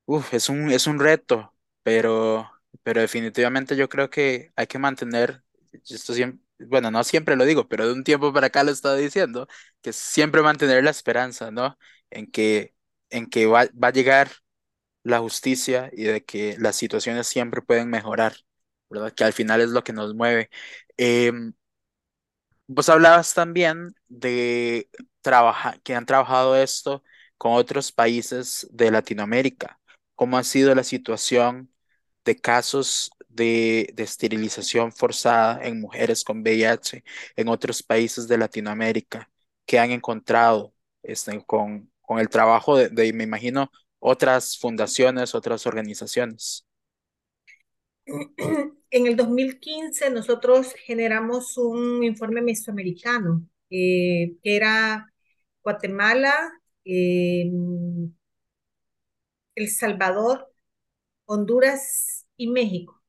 [0.06, 1.53] uf, es un, es un reto,
[1.84, 2.49] pero,
[2.84, 5.43] pero definitivamente yo creo que hay que mantener,
[5.89, 8.73] esto siempre, bueno, no siempre lo digo, pero de un tiempo para acá lo he
[8.73, 9.47] estado diciendo,
[9.82, 11.77] que siempre mantener la esperanza, ¿no?
[12.10, 12.75] En que,
[13.10, 14.29] en que va, va a llegar
[15.03, 18.36] la justicia y de que las situaciones siempre pueden mejorar,
[18.93, 19.13] ¿verdad?
[19.13, 20.49] Que al final es lo que nos mueve.
[20.97, 21.53] Em,
[22.67, 24.89] vos hablabas también de
[25.21, 27.03] trabajar, que han trabajado esto
[27.38, 29.79] con otros países de Latinoamérica.
[30.15, 31.73] ¿Cómo ha sido la situación
[32.25, 37.03] de casos de, de esterilización forzada en mujeres con VIH
[37.36, 39.29] en otros países de Latinoamérica
[39.65, 46.65] que han encontrado este, con, el trabajo de, me imagino, otras fundaciones, otras organizaciones?
[48.91, 55.11] En el 2015 nosotros generamos un informe mesoamericano, eh, que era
[55.63, 56.33] Guatemala,
[56.85, 57.49] eh,
[59.55, 60.53] El Salvador,
[61.25, 63.01] Honduras y México.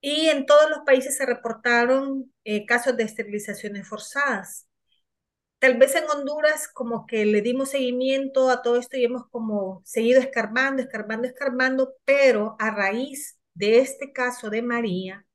[0.00, 4.66] Y en todos los países se reportaron eh, casos de esterilizaciones forzadas.
[5.60, 9.82] Tal vez en Honduras como que le dimos seguimiento a todo esto y hemos como
[9.84, 15.26] seguido escarbando, escarbando, escarbando, pero a raíz de este caso de María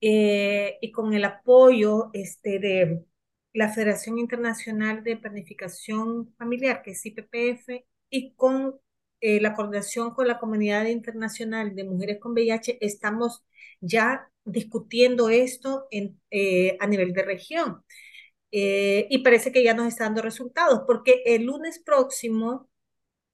[0.00, 3.04] eh, y con el apoyo este, de
[3.52, 8.76] la Federación Internacional de Planificación Familiar, que es IPPF, y con
[9.20, 13.44] eh, la coordinación con la Comunidad Internacional de Mujeres con VIH, estamos
[13.80, 17.84] ya discutiendo esto en, eh, a nivel de región.
[18.52, 22.68] Y parece que ya nos está dando resultados, porque el lunes próximo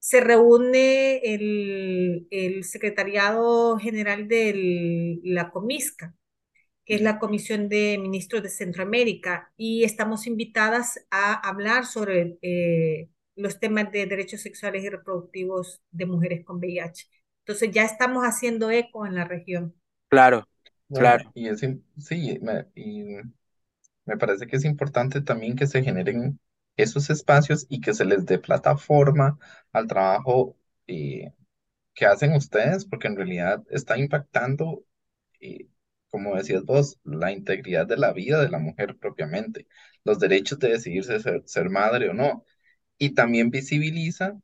[0.08, 6.14] se reúne el, el Secretariado General de la Comisca,
[6.84, 13.10] que es la Comisión de Ministros de Centroamérica, y estamos invitadas a hablar sobre eh,
[13.36, 17.06] los temas de derechos sexuales y reproductivos de mujeres con VIH.
[17.40, 19.74] Entonces ya estamos haciendo eco en la región.
[20.08, 20.48] Claro,
[20.88, 21.60] Bueno, claro, y es,
[21.98, 23.04] sí, me, y
[24.06, 26.40] me parece que es importante también que se generen
[26.76, 29.38] esos espacios y que se les dé plataforma
[29.72, 30.56] al trabajo
[30.86, 31.32] eh,
[31.94, 34.84] que hacen ustedes, porque en realidad está impactando,
[35.40, 35.68] eh,
[36.10, 39.66] como decías vos, la integridad de la vida de la mujer propiamente,
[40.04, 42.44] los derechos de decidirse ser, madre o no,
[42.98, 44.38] y también visibiliza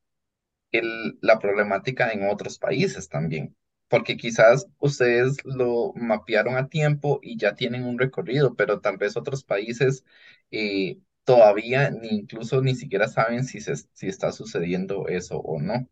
[1.21, 3.57] la problemática en otros países también,
[3.89, 9.17] porque quizás ustedes lo mapearon a tiempo y ya tienen un recorrido, pero tal vez
[9.17, 10.05] otros países
[10.51, 15.89] eh, todavía ni incluso ni siquiera saben si, se, si está sucediendo eso o no.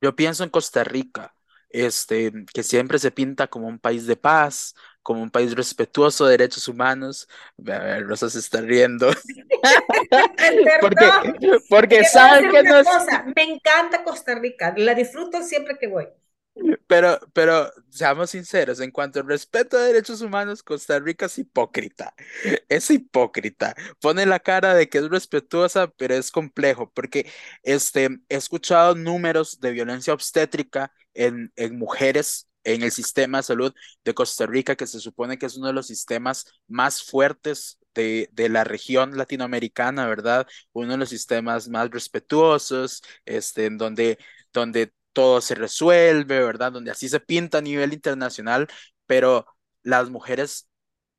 [0.00, 1.34] Yo pienso en Costa Rica,
[1.70, 6.32] este, que siempre se pinta como un país de paz, como un país respetuoso de
[6.32, 7.28] derechos humanos.
[7.58, 9.10] A ver, Rosa se está riendo.
[10.80, 11.06] porque,
[11.68, 16.06] porque saben que no es, cosa, me encanta Costa Rica, la disfruto siempre que voy.
[16.86, 22.14] Pero, pero seamos sinceros, en cuanto al respeto a derechos humanos, Costa Rica es hipócrita.
[22.68, 23.74] Es hipócrita.
[24.00, 27.30] Pone la cara de que es respetuosa, pero es complejo, porque
[27.62, 33.74] este, he escuchado números de violencia obstétrica en, en mujeres en el sistema de salud
[34.04, 38.28] de Costa Rica, que se supone que es uno de los sistemas más fuertes de,
[38.32, 40.46] de la región latinoamericana, ¿verdad?
[40.72, 44.18] Uno de los sistemas más respetuosos, este, en donde,
[44.52, 46.70] donde todo se resuelve, ¿verdad?
[46.70, 48.68] Donde así se pinta a nivel internacional,
[49.06, 49.46] pero
[49.82, 50.68] las mujeres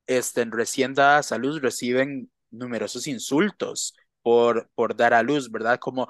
[0.07, 5.79] este, recién dadas a luz reciben numerosos insultos por, por dar a luz, ¿verdad?
[5.79, 6.07] Como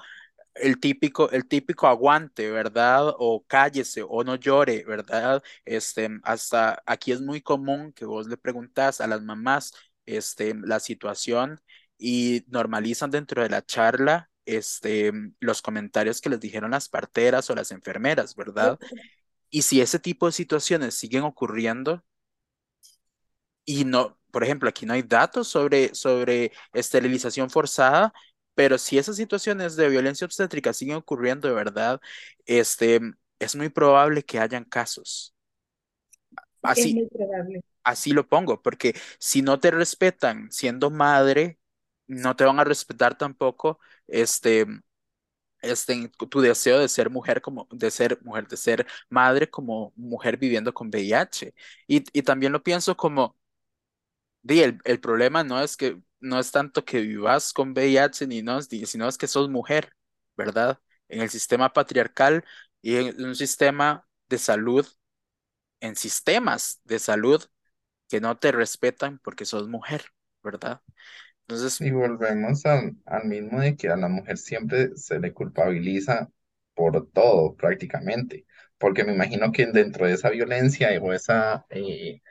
[0.56, 3.16] el típico, el típico aguante, ¿verdad?
[3.18, 5.42] O cállese o no llore, ¿verdad?
[5.66, 9.74] Este, hasta aquí es muy común que vos le preguntas a las mamás,
[10.06, 11.60] este, la situación
[11.98, 17.56] y normalizan dentro de la charla, este, los comentarios que les dijeron las parteras o
[17.56, 18.80] las enfermeras, ¿verdad?
[19.50, 22.04] Y si ese tipo de situaciones siguen ocurriendo,
[23.66, 28.14] y no, por ejemplo, aquí no hay datos sobre, sobre esterilización forzada,
[28.56, 32.02] pero si esas situaciones de violencia obstétrica siguen ocurriendo de verdad,
[32.46, 33.00] este,
[33.40, 35.36] es muy probable que hayan casos.
[36.74, 37.62] Es Así, muy probable.
[37.84, 41.60] así lo pongo, porque si no te respetan siendo madre,
[42.08, 43.80] no te van a respetar tampoco
[44.12, 44.66] este,
[45.62, 50.38] este, tu deseo de ser mujer como, de ser mujer, de ser madre como mujer
[50.38, 51.54] viviendo con VIH.
[51.88, 53.38] Y, y también lo pienso como
[54.42, 58.42] Di, el, el problema no es que no es tanto que vivas con VIH ni
[58.42, 59.94] no, sino es que sos mujer,
[60.38, 60.80] ¿verdad?
[61.10, 62.44] En el sistema patriarcal
[62.82, 64.88] y en un sistema de salud,
[65.82, 67.44] en sistemas de salud
[68.10, 70.06] que no te respetan porque sos mujer,
[70.44, 70.82] ¿verdad?
[71.80, 76.30] Y volvemos al, al mismo de que a la mujer siempre se le culpabiliza
[76.74, 78.46] por todo prácticamente,
[78.78, 82.22] porque me imagino que dentro de esa violencia o esa, eh,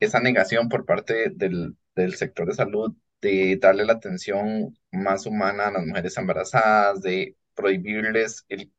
[0.00, 5.68] esa negación por parte del, del sector de salud de darle la atención más humana
[5.68, 8.72] a las mujeres embarazadas, de prohibirles el,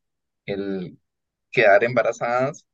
[0.46, 1.00] el
[1.52, 2.66] quedar embarazadas,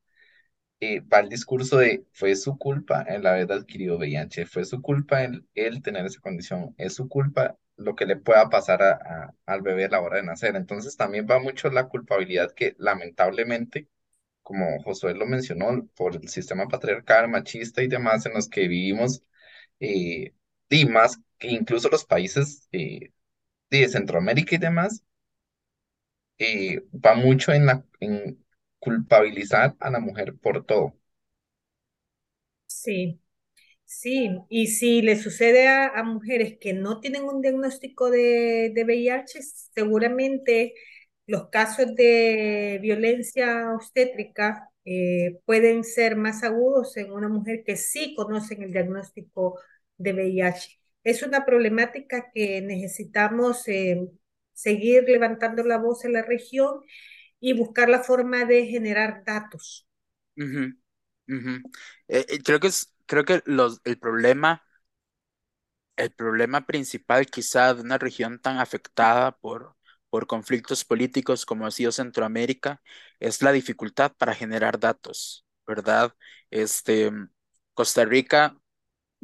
[0.80, 5.24] eh, va el discurso de fue su culpa el haber adquirido VIH, fue su culpa
[5.24, 9.34] el, el tener esa condición, es su culpa lo que le pueda pasar a- a-
[9.46, 10.56] al bebé a la hora de nacer.
[10.56, 13.88] Entonces también va mucho la culpabilidad que lamentablemente,
[14.42, 19.22] como Josué lo mencionó, por el sistema patriarcal, machista y demás en los que vivimos,
[19.80, 20.34] eh,
[20.70, 23.12] y más que incluso los países eh,
[23.70, 25.04] de Centroamérica y demás,
[26.38, 28.44] eh, va mucho en la en
[28.78, 30.94] culpabilizar a la mujer por todo.
[32.66, 33.20] Sí,
[33.84, 34.30] sí.
[34.48, 39.40] Y si le sucede a, mujeres que no tienen un diagnóstico de, de VIH,
[39.74, 40.74] seguramente
[41.26, 48.14] los casos de violencia obstétrica eh, pueden ser más agudos en una mujer que sí
[48.16, 49.60] conocen el diagnóstico
[49.98, 50.80] de VIH.
[51.04, 54.08] Es una problemática que necesitamos eh,
[54.54, 56.80] seguir levantando la voz en la región
[57.40, 59.86] y buscar la forma de generar datos.
[62.08, 64.62] Eh, eh, creo que es, creo que los, el problema
[65.96, 69.76] El problema principal quizá de una región tan afectada por,
[70.10, 72.80] por conflictos políticos como ha sido Centroamérica
[73.20, 76.14] es la dificultad para generar datos, ¿verdad?
[76.50, 77.10] Este,
[77.74, 78.56] Costa Rica,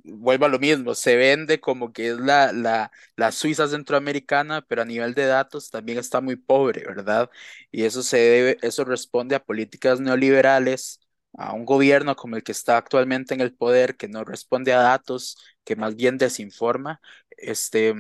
[0.05, 4.82] vuelvo a lo mismo, se vende como que es la, la, la Suiza centroamericana, pero
[4.82, 7.30] a nivel de datos también está muy pobre, ¿verdad?
[7.70, 11.01] Y eso se debe, eso responde a políticas neoliberales,
[11.36, 14.80] a un gobierno como el que está actualmente en el poder, que no responde a
[14.80, 17.01] datos, que más bien desinforma.
[17.36, 17.95] Este,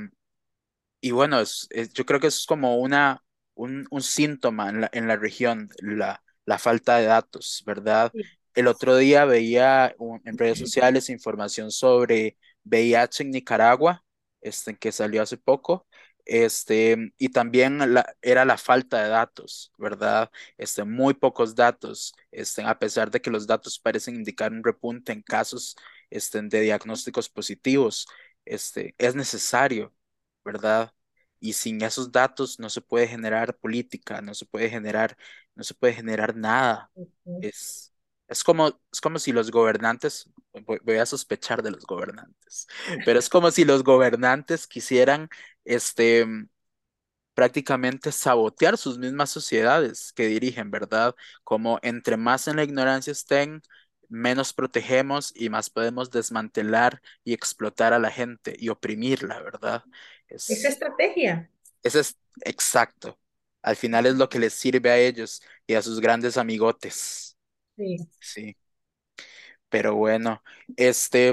[1.00, 3.22] y bueno, es- yo creo que es como una,
[3.54, 8.14] un, un síntoma en la, en la región, la, la falta de datos, ¿verdad?
[8.54, 14.04] El otro día veía un- en redes sociales información sobre VIH en Nicaragua,
[14.40, 15.86] este, que salió hace poco,
[16.26, 20.30] este, y también la, era la falta de datos, ¿verdad?
[20.56, 25.12] Este, muy pocos datos, este, a pesar de que los datos parecen indicar un repunte
[25.12, 25.76] en casos
[26.10, 28.06] este, de diagnósticos positivos,
[28.44, 29.94] este, es necesario,
[30.44, 30.92] ¿verdad?
[31.40, 35.16] Y sin esos datos no se puede generar política, no se puede generar,
[35.54, 36.90] no se puede generar nada.
[37.40, 37.92] Es,
[38.28, 40.30] es como, es como si los gobernantes,
[40.82, 42.66] voy, a sospechar de los gobernantes,
[43.04, 45.28] pero es como si los gobernantes quisieran
[45.64, 46.26] este,
[47.34, 51.14] prácticamente sabotear sus mismas sociedades que dirigen, ¿verdad?
[51.42, 53.62] Como entre más en la ignorancia estén,
[54.08, 59.82] menos protegemos y más podemos desmantelar y explotar a la gente y oprimirla, ¿verdad?
[60.28, 61.50] Es, Esa estrategia.
[61.82, 63.18] Ese es exacto.
[63.62, 67.33] Al final es lo que les sirve a ellos y a sus grandes amigotes.
[67.76, 67.96] Sí.
[68.20, 68.56] Sí.
[69.68, 70.42] Pero bueno,
[70.76, 71.32] este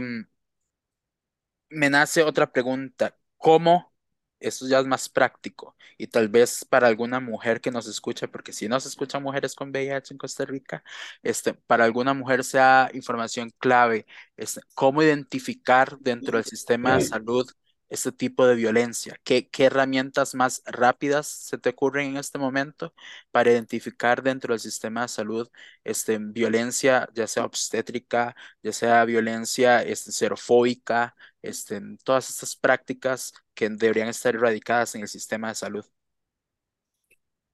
[1.69, 3.17] me nace otra pregunta.
[3.37, 3.93] ¿Cómo
[4.39, 8.53] eso ya es más práctico y tal vez para alguna mujer que nos escucha, porque
[8.53, 10.83] si no se escuchan mujeres con VIH en Costa Rica,
[11.23, 17.47] este, para alguna mujer sea información clave, este, cómo identificar dentro del sistema de salud
[17.91, 19.19] este tipo de violencia?
[19.23, 22.93] ¿Qué, ¿Qué, herramientas más rápidas se te ocurren en este momento
[23.31, 25.49] para identificar dentro del sistema de salud
[25.83, 33.69] este, violencia, ya sea obstétrica, ya sea violencia este, xerofóbica, este, todas estas prácticas que
[33.69, 35.85] deberían estar erradicadas en el sistema de salud?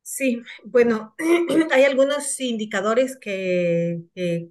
[0.10, 1.16] Sí, bueno,
[1.72, 4.04] hay algunos indicadores que,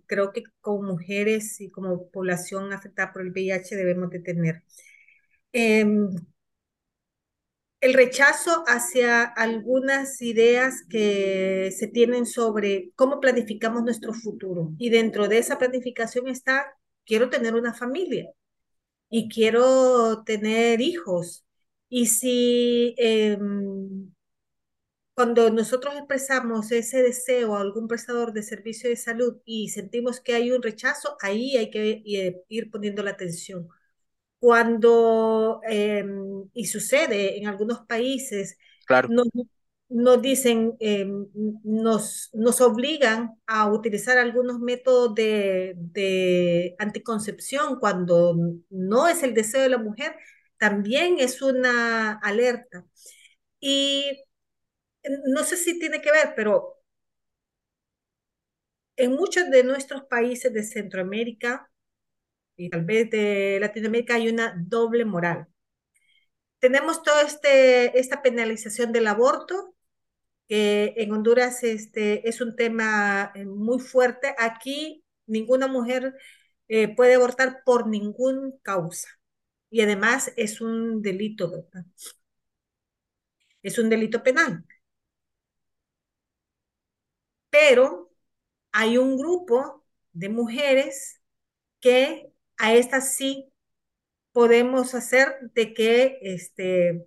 [0.06, 4.62] creo que como mujeres y como población afectada por el VIH debemos de tener.
[5.58, 6.10] Em,
[7.80, 14.72] el rechazo hacia algunas ideas que se tienen sobre cómo planificamos nuestro futuro.
[14.78, 16.66] Y dentro de esa planificación está,
[17.06, 18.30] quiero tener una familia
[19.10, 21.44] y quiero tener hijos.
[21.88, 24.12] Y si em,
[25.14, 30.34] cuando nosotros expresamos ese deseo a algún prestador de servicio de salud y sentimos que
[30.34, 33.68] hay un rechazo, ahí hay que eh, ir poniendo la atención.
[34.38, 39.08] Cuando, em, y sucede en algunos países, claro.
[39.88, 41.26] nos, dicen, em,
[41.64, 48.36] nos, nos obligan a utilizar algunos métodos de, de anticoncepción cuando
[48.70, 50.16] no es el deseo de la mujer,
[50.58, 52.84] también es una alerta.
[53.60, 54.24] Y
[55.26, 56.76] no sé si tiene que ver, pero
[58.96, 61.70] en muchos de nuestros países de Centroamérica
[62.56, 65.48] y tal vez de Latinoamérica hay una doble moral.
[66.58, 69.74] Tenemos toda este, esta penalización del aborto,
[70.48, 74.34] que en Honduras este, es un tema eh, muy fuerte.
[74.38, 76.14] Aquí ninguna mujer
[76.68, 79.08] eh, puede abortar por ninguna causa.
[79.70, 81.68] Y además es un delito.
[83.62, 84.64] Es un delito penal.
[87.50, 88.10] Pero
[88.72, 91.20] hay un grupo de mujeres
[91.80, 93.52] que a estas sí
[94.32, 97.06] podemos hacer de que este,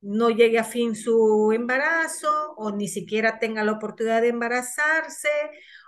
[0.00, 5.28] no llegue a fin su embarazo o ni siquiera tenga la oportunidad de embarazarse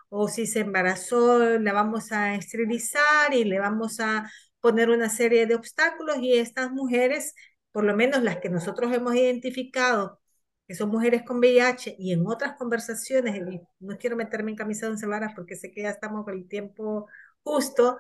[0.09, 4.31] o si se embarazó la vamos a esterilizar y le vamos a
[4.61, 7.35] poner una serie de obstáculos y estas mujeres,
[7.73, 10.21] por lo menos las que nosotros hemos identificado
[10.67, 13.41] que son mujeres con VIH, y en otras conversaciones,
[13.79, 17.07] no quiero meterme en camisa de once porque sé que ya estamos con el tiempo
[17.43, 17.99] justo,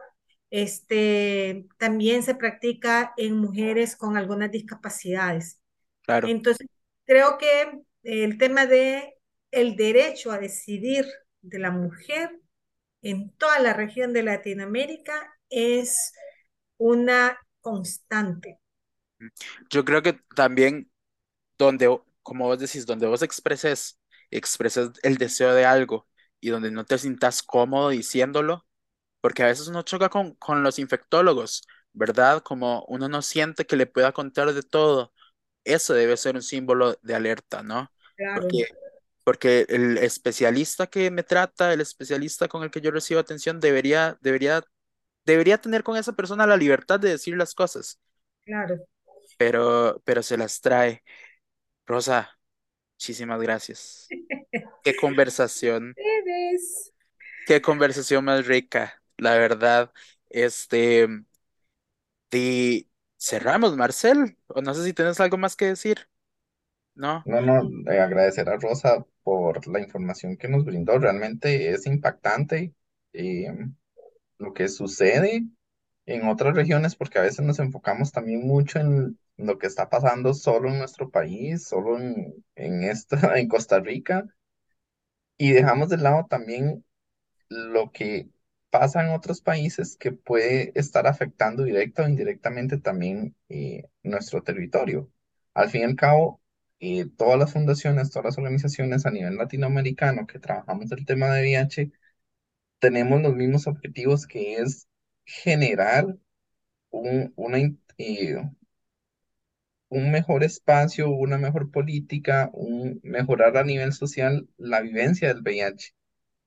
[0.50, 5.60] este, también se practica en mujeres con algunas discapacidades.
[6.02, 6.28] Claro.
[6.28, 6.66] Entonces,
[7.04, 9.14] creo que el tema de
[9.50, 11.06] el derecho a decidir
[11.40, 12.40] de la mujer
[13.02, 16.12] en toda la región de Latinoamérica es
[16.76, 18.58] una constante.
[19.70, 20.90] Yo creo que también
[21.58, 21.88] donde
[22.26, 24.00] como vos decís, donde vos expreses,
[24.32, 26.08] expreses el deseo de algo
[26.40, 28.66] y donde no te sientas cómodo diciéndolo,
[29.26, 32.44] porque a veces uno choca con, con los infectólogos, ¿verdad?
[32.44, 35.12] Como uno no siente que le pueda contar de todo.
[35.64, 37.90] Eso debe ser un símbolo de alerta, ¿no?
[38.14, 38.42] Claro.
[38.42, 38.68] Porque,
[39.24, 44.16] porque el especialista que me trata, el especialista con el que yo recibo atención, debería,
[44.20, 44.62] debería,
[45.24, 47.98] debería tener con esa persona la libertad de decir las cosas.
[48.44, 48.76] Claro.
[49.38, 51.02] Pero, pero se las trae.
[51.84, 52.30] Rosa,
[52.94, 54.06] muchísimas gracias.
[54.84, 55.96] Qué conversación.
[57.44, 59.92] Qué conversación más rica, la verdad.
[60.30, 61.08] Este,
[62.32, 62.88] y
[63.18, 64.36] cerramos, Marcel.
[64.62, 66.08] No sé si tienes algo más que decir.
[66.94, 67.24] ¿No?
[67.24, 70.98] No, no, eh, agradecer a Rosa por la información que nos brindó.
[70.98, 72.74] Realmente es impactante
[73.12, 73.48] eh,
[74.38, 75.44] lo que sucede
[76.06, 80.34] en otras regiones, porque a veces nos enfocamos también mucho en lo que está pasando
[80.34, 84.26] solo en nuestro país, solo en, en, esta, en Costa Rica,
[85.38, 86.84] y dejamos de lado también
[87.48, 88.30] lo que
[88.78, 95.10] pasa en otros países que puede estar afectando directa o indirectamente también eh, nuestro territorio.
[95.54, 96.40] Al fin y al cabo,
[96.80, 101.42] eh, todas las fundaciones, todas las organizaciones a nivel latinoamericano que trabajamos el tema de
[101.42, 101.92] VIH,
[102.78, 104.88] tenemos los mismos objetivos que es
[105.24, 106.06] generar
[106.90, 107.58] un, una,
[107.98, 108.36] eh,
[109.88, 115.94] un mejor espacio, una mejor política, un, mejorar a nivel social la vivencia del VIH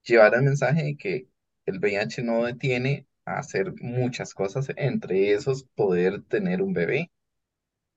[0.03, 1.28] llevar el mensaje de que
[1.69, 7.11] el VIH no detiene a hacer muchas cosas, entre esos poder tener un bebé.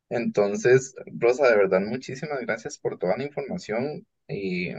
[0.08, 4.06] Entonces, Rosa, de verdad, muchísimas gracias por toda la información.
[4.28, 4.70] y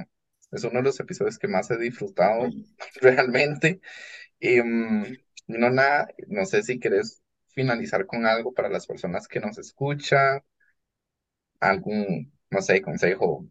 [0.52, 2.48] es uno de los episodios que más he disfrutado
[3.02, 3.82] realmente.
[4.40, 4.58] Y,
[5.48, 10.42] no, nada, no sé si querés finalizar con algo para las personas que nos escuchan,
[11.60, 13.48] algún, no sé, consejo,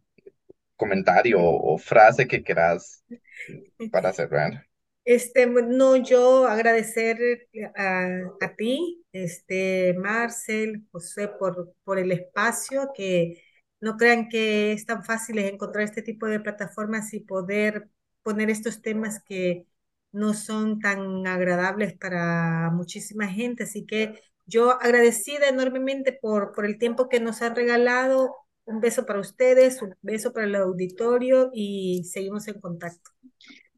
[0.77, 3.05] comentario o frase que quieras
[3.93, 4.67] para cerrar.
[5.05, 8.07] Este, no, yo agradecer a,
[8.41, 13.43] a ti, este, Marcel, José, por, por el espacio, que
[13.81, 17.89] no crean que es tan fácil encontrar este tipo de plataformas y poder
[18.23, 19.67] poner estos temas que
[20.13, 23.65] no son tan agradables para muchísima gente.
[23.65, 28.37] Así que yo agradecida enormemente por, por el tiempo que nos han regalado.
[28.65, 33.11] Un beso para ustedes, un beso para el auditorio y seguimos en contacto.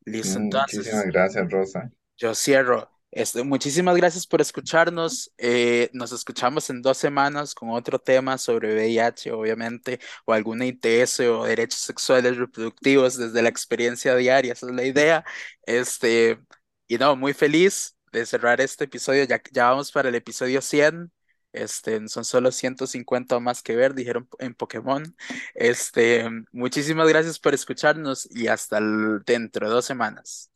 [0.05, 0.79] Listo, entonces.
[0.79, 1.91] Muchísimas gracias, Rosa.
[2.17, 2.91] Yo cierro.
[3.11, 5.33] Este, muchísimas gracias por escucharnos.
[5.39, 11.21] Eh, nos escuchamos en dos semanas con otro tema sobre VIH, obviamente, o alguna ITS
[11.21, 14.53] o derechos sexuales reproductivos desde la experiencia diaria.
[14.53, 15.25] Esa es la idea.
[15.65, 16.41] Este,
[16.89, 19.25] y no, muy feliz de cerrar este episodio.
[19.25, 21.13] Ya, ya vamos para el episodio 100.
[21.55, 25.17] Este, son solo 150 más que ver, dijeron en Pokémon.
[25.55, 28.81] Este, muchísimas gracias por escucharnos y hasta
[29.27, 30.54] dentro de dos semanas.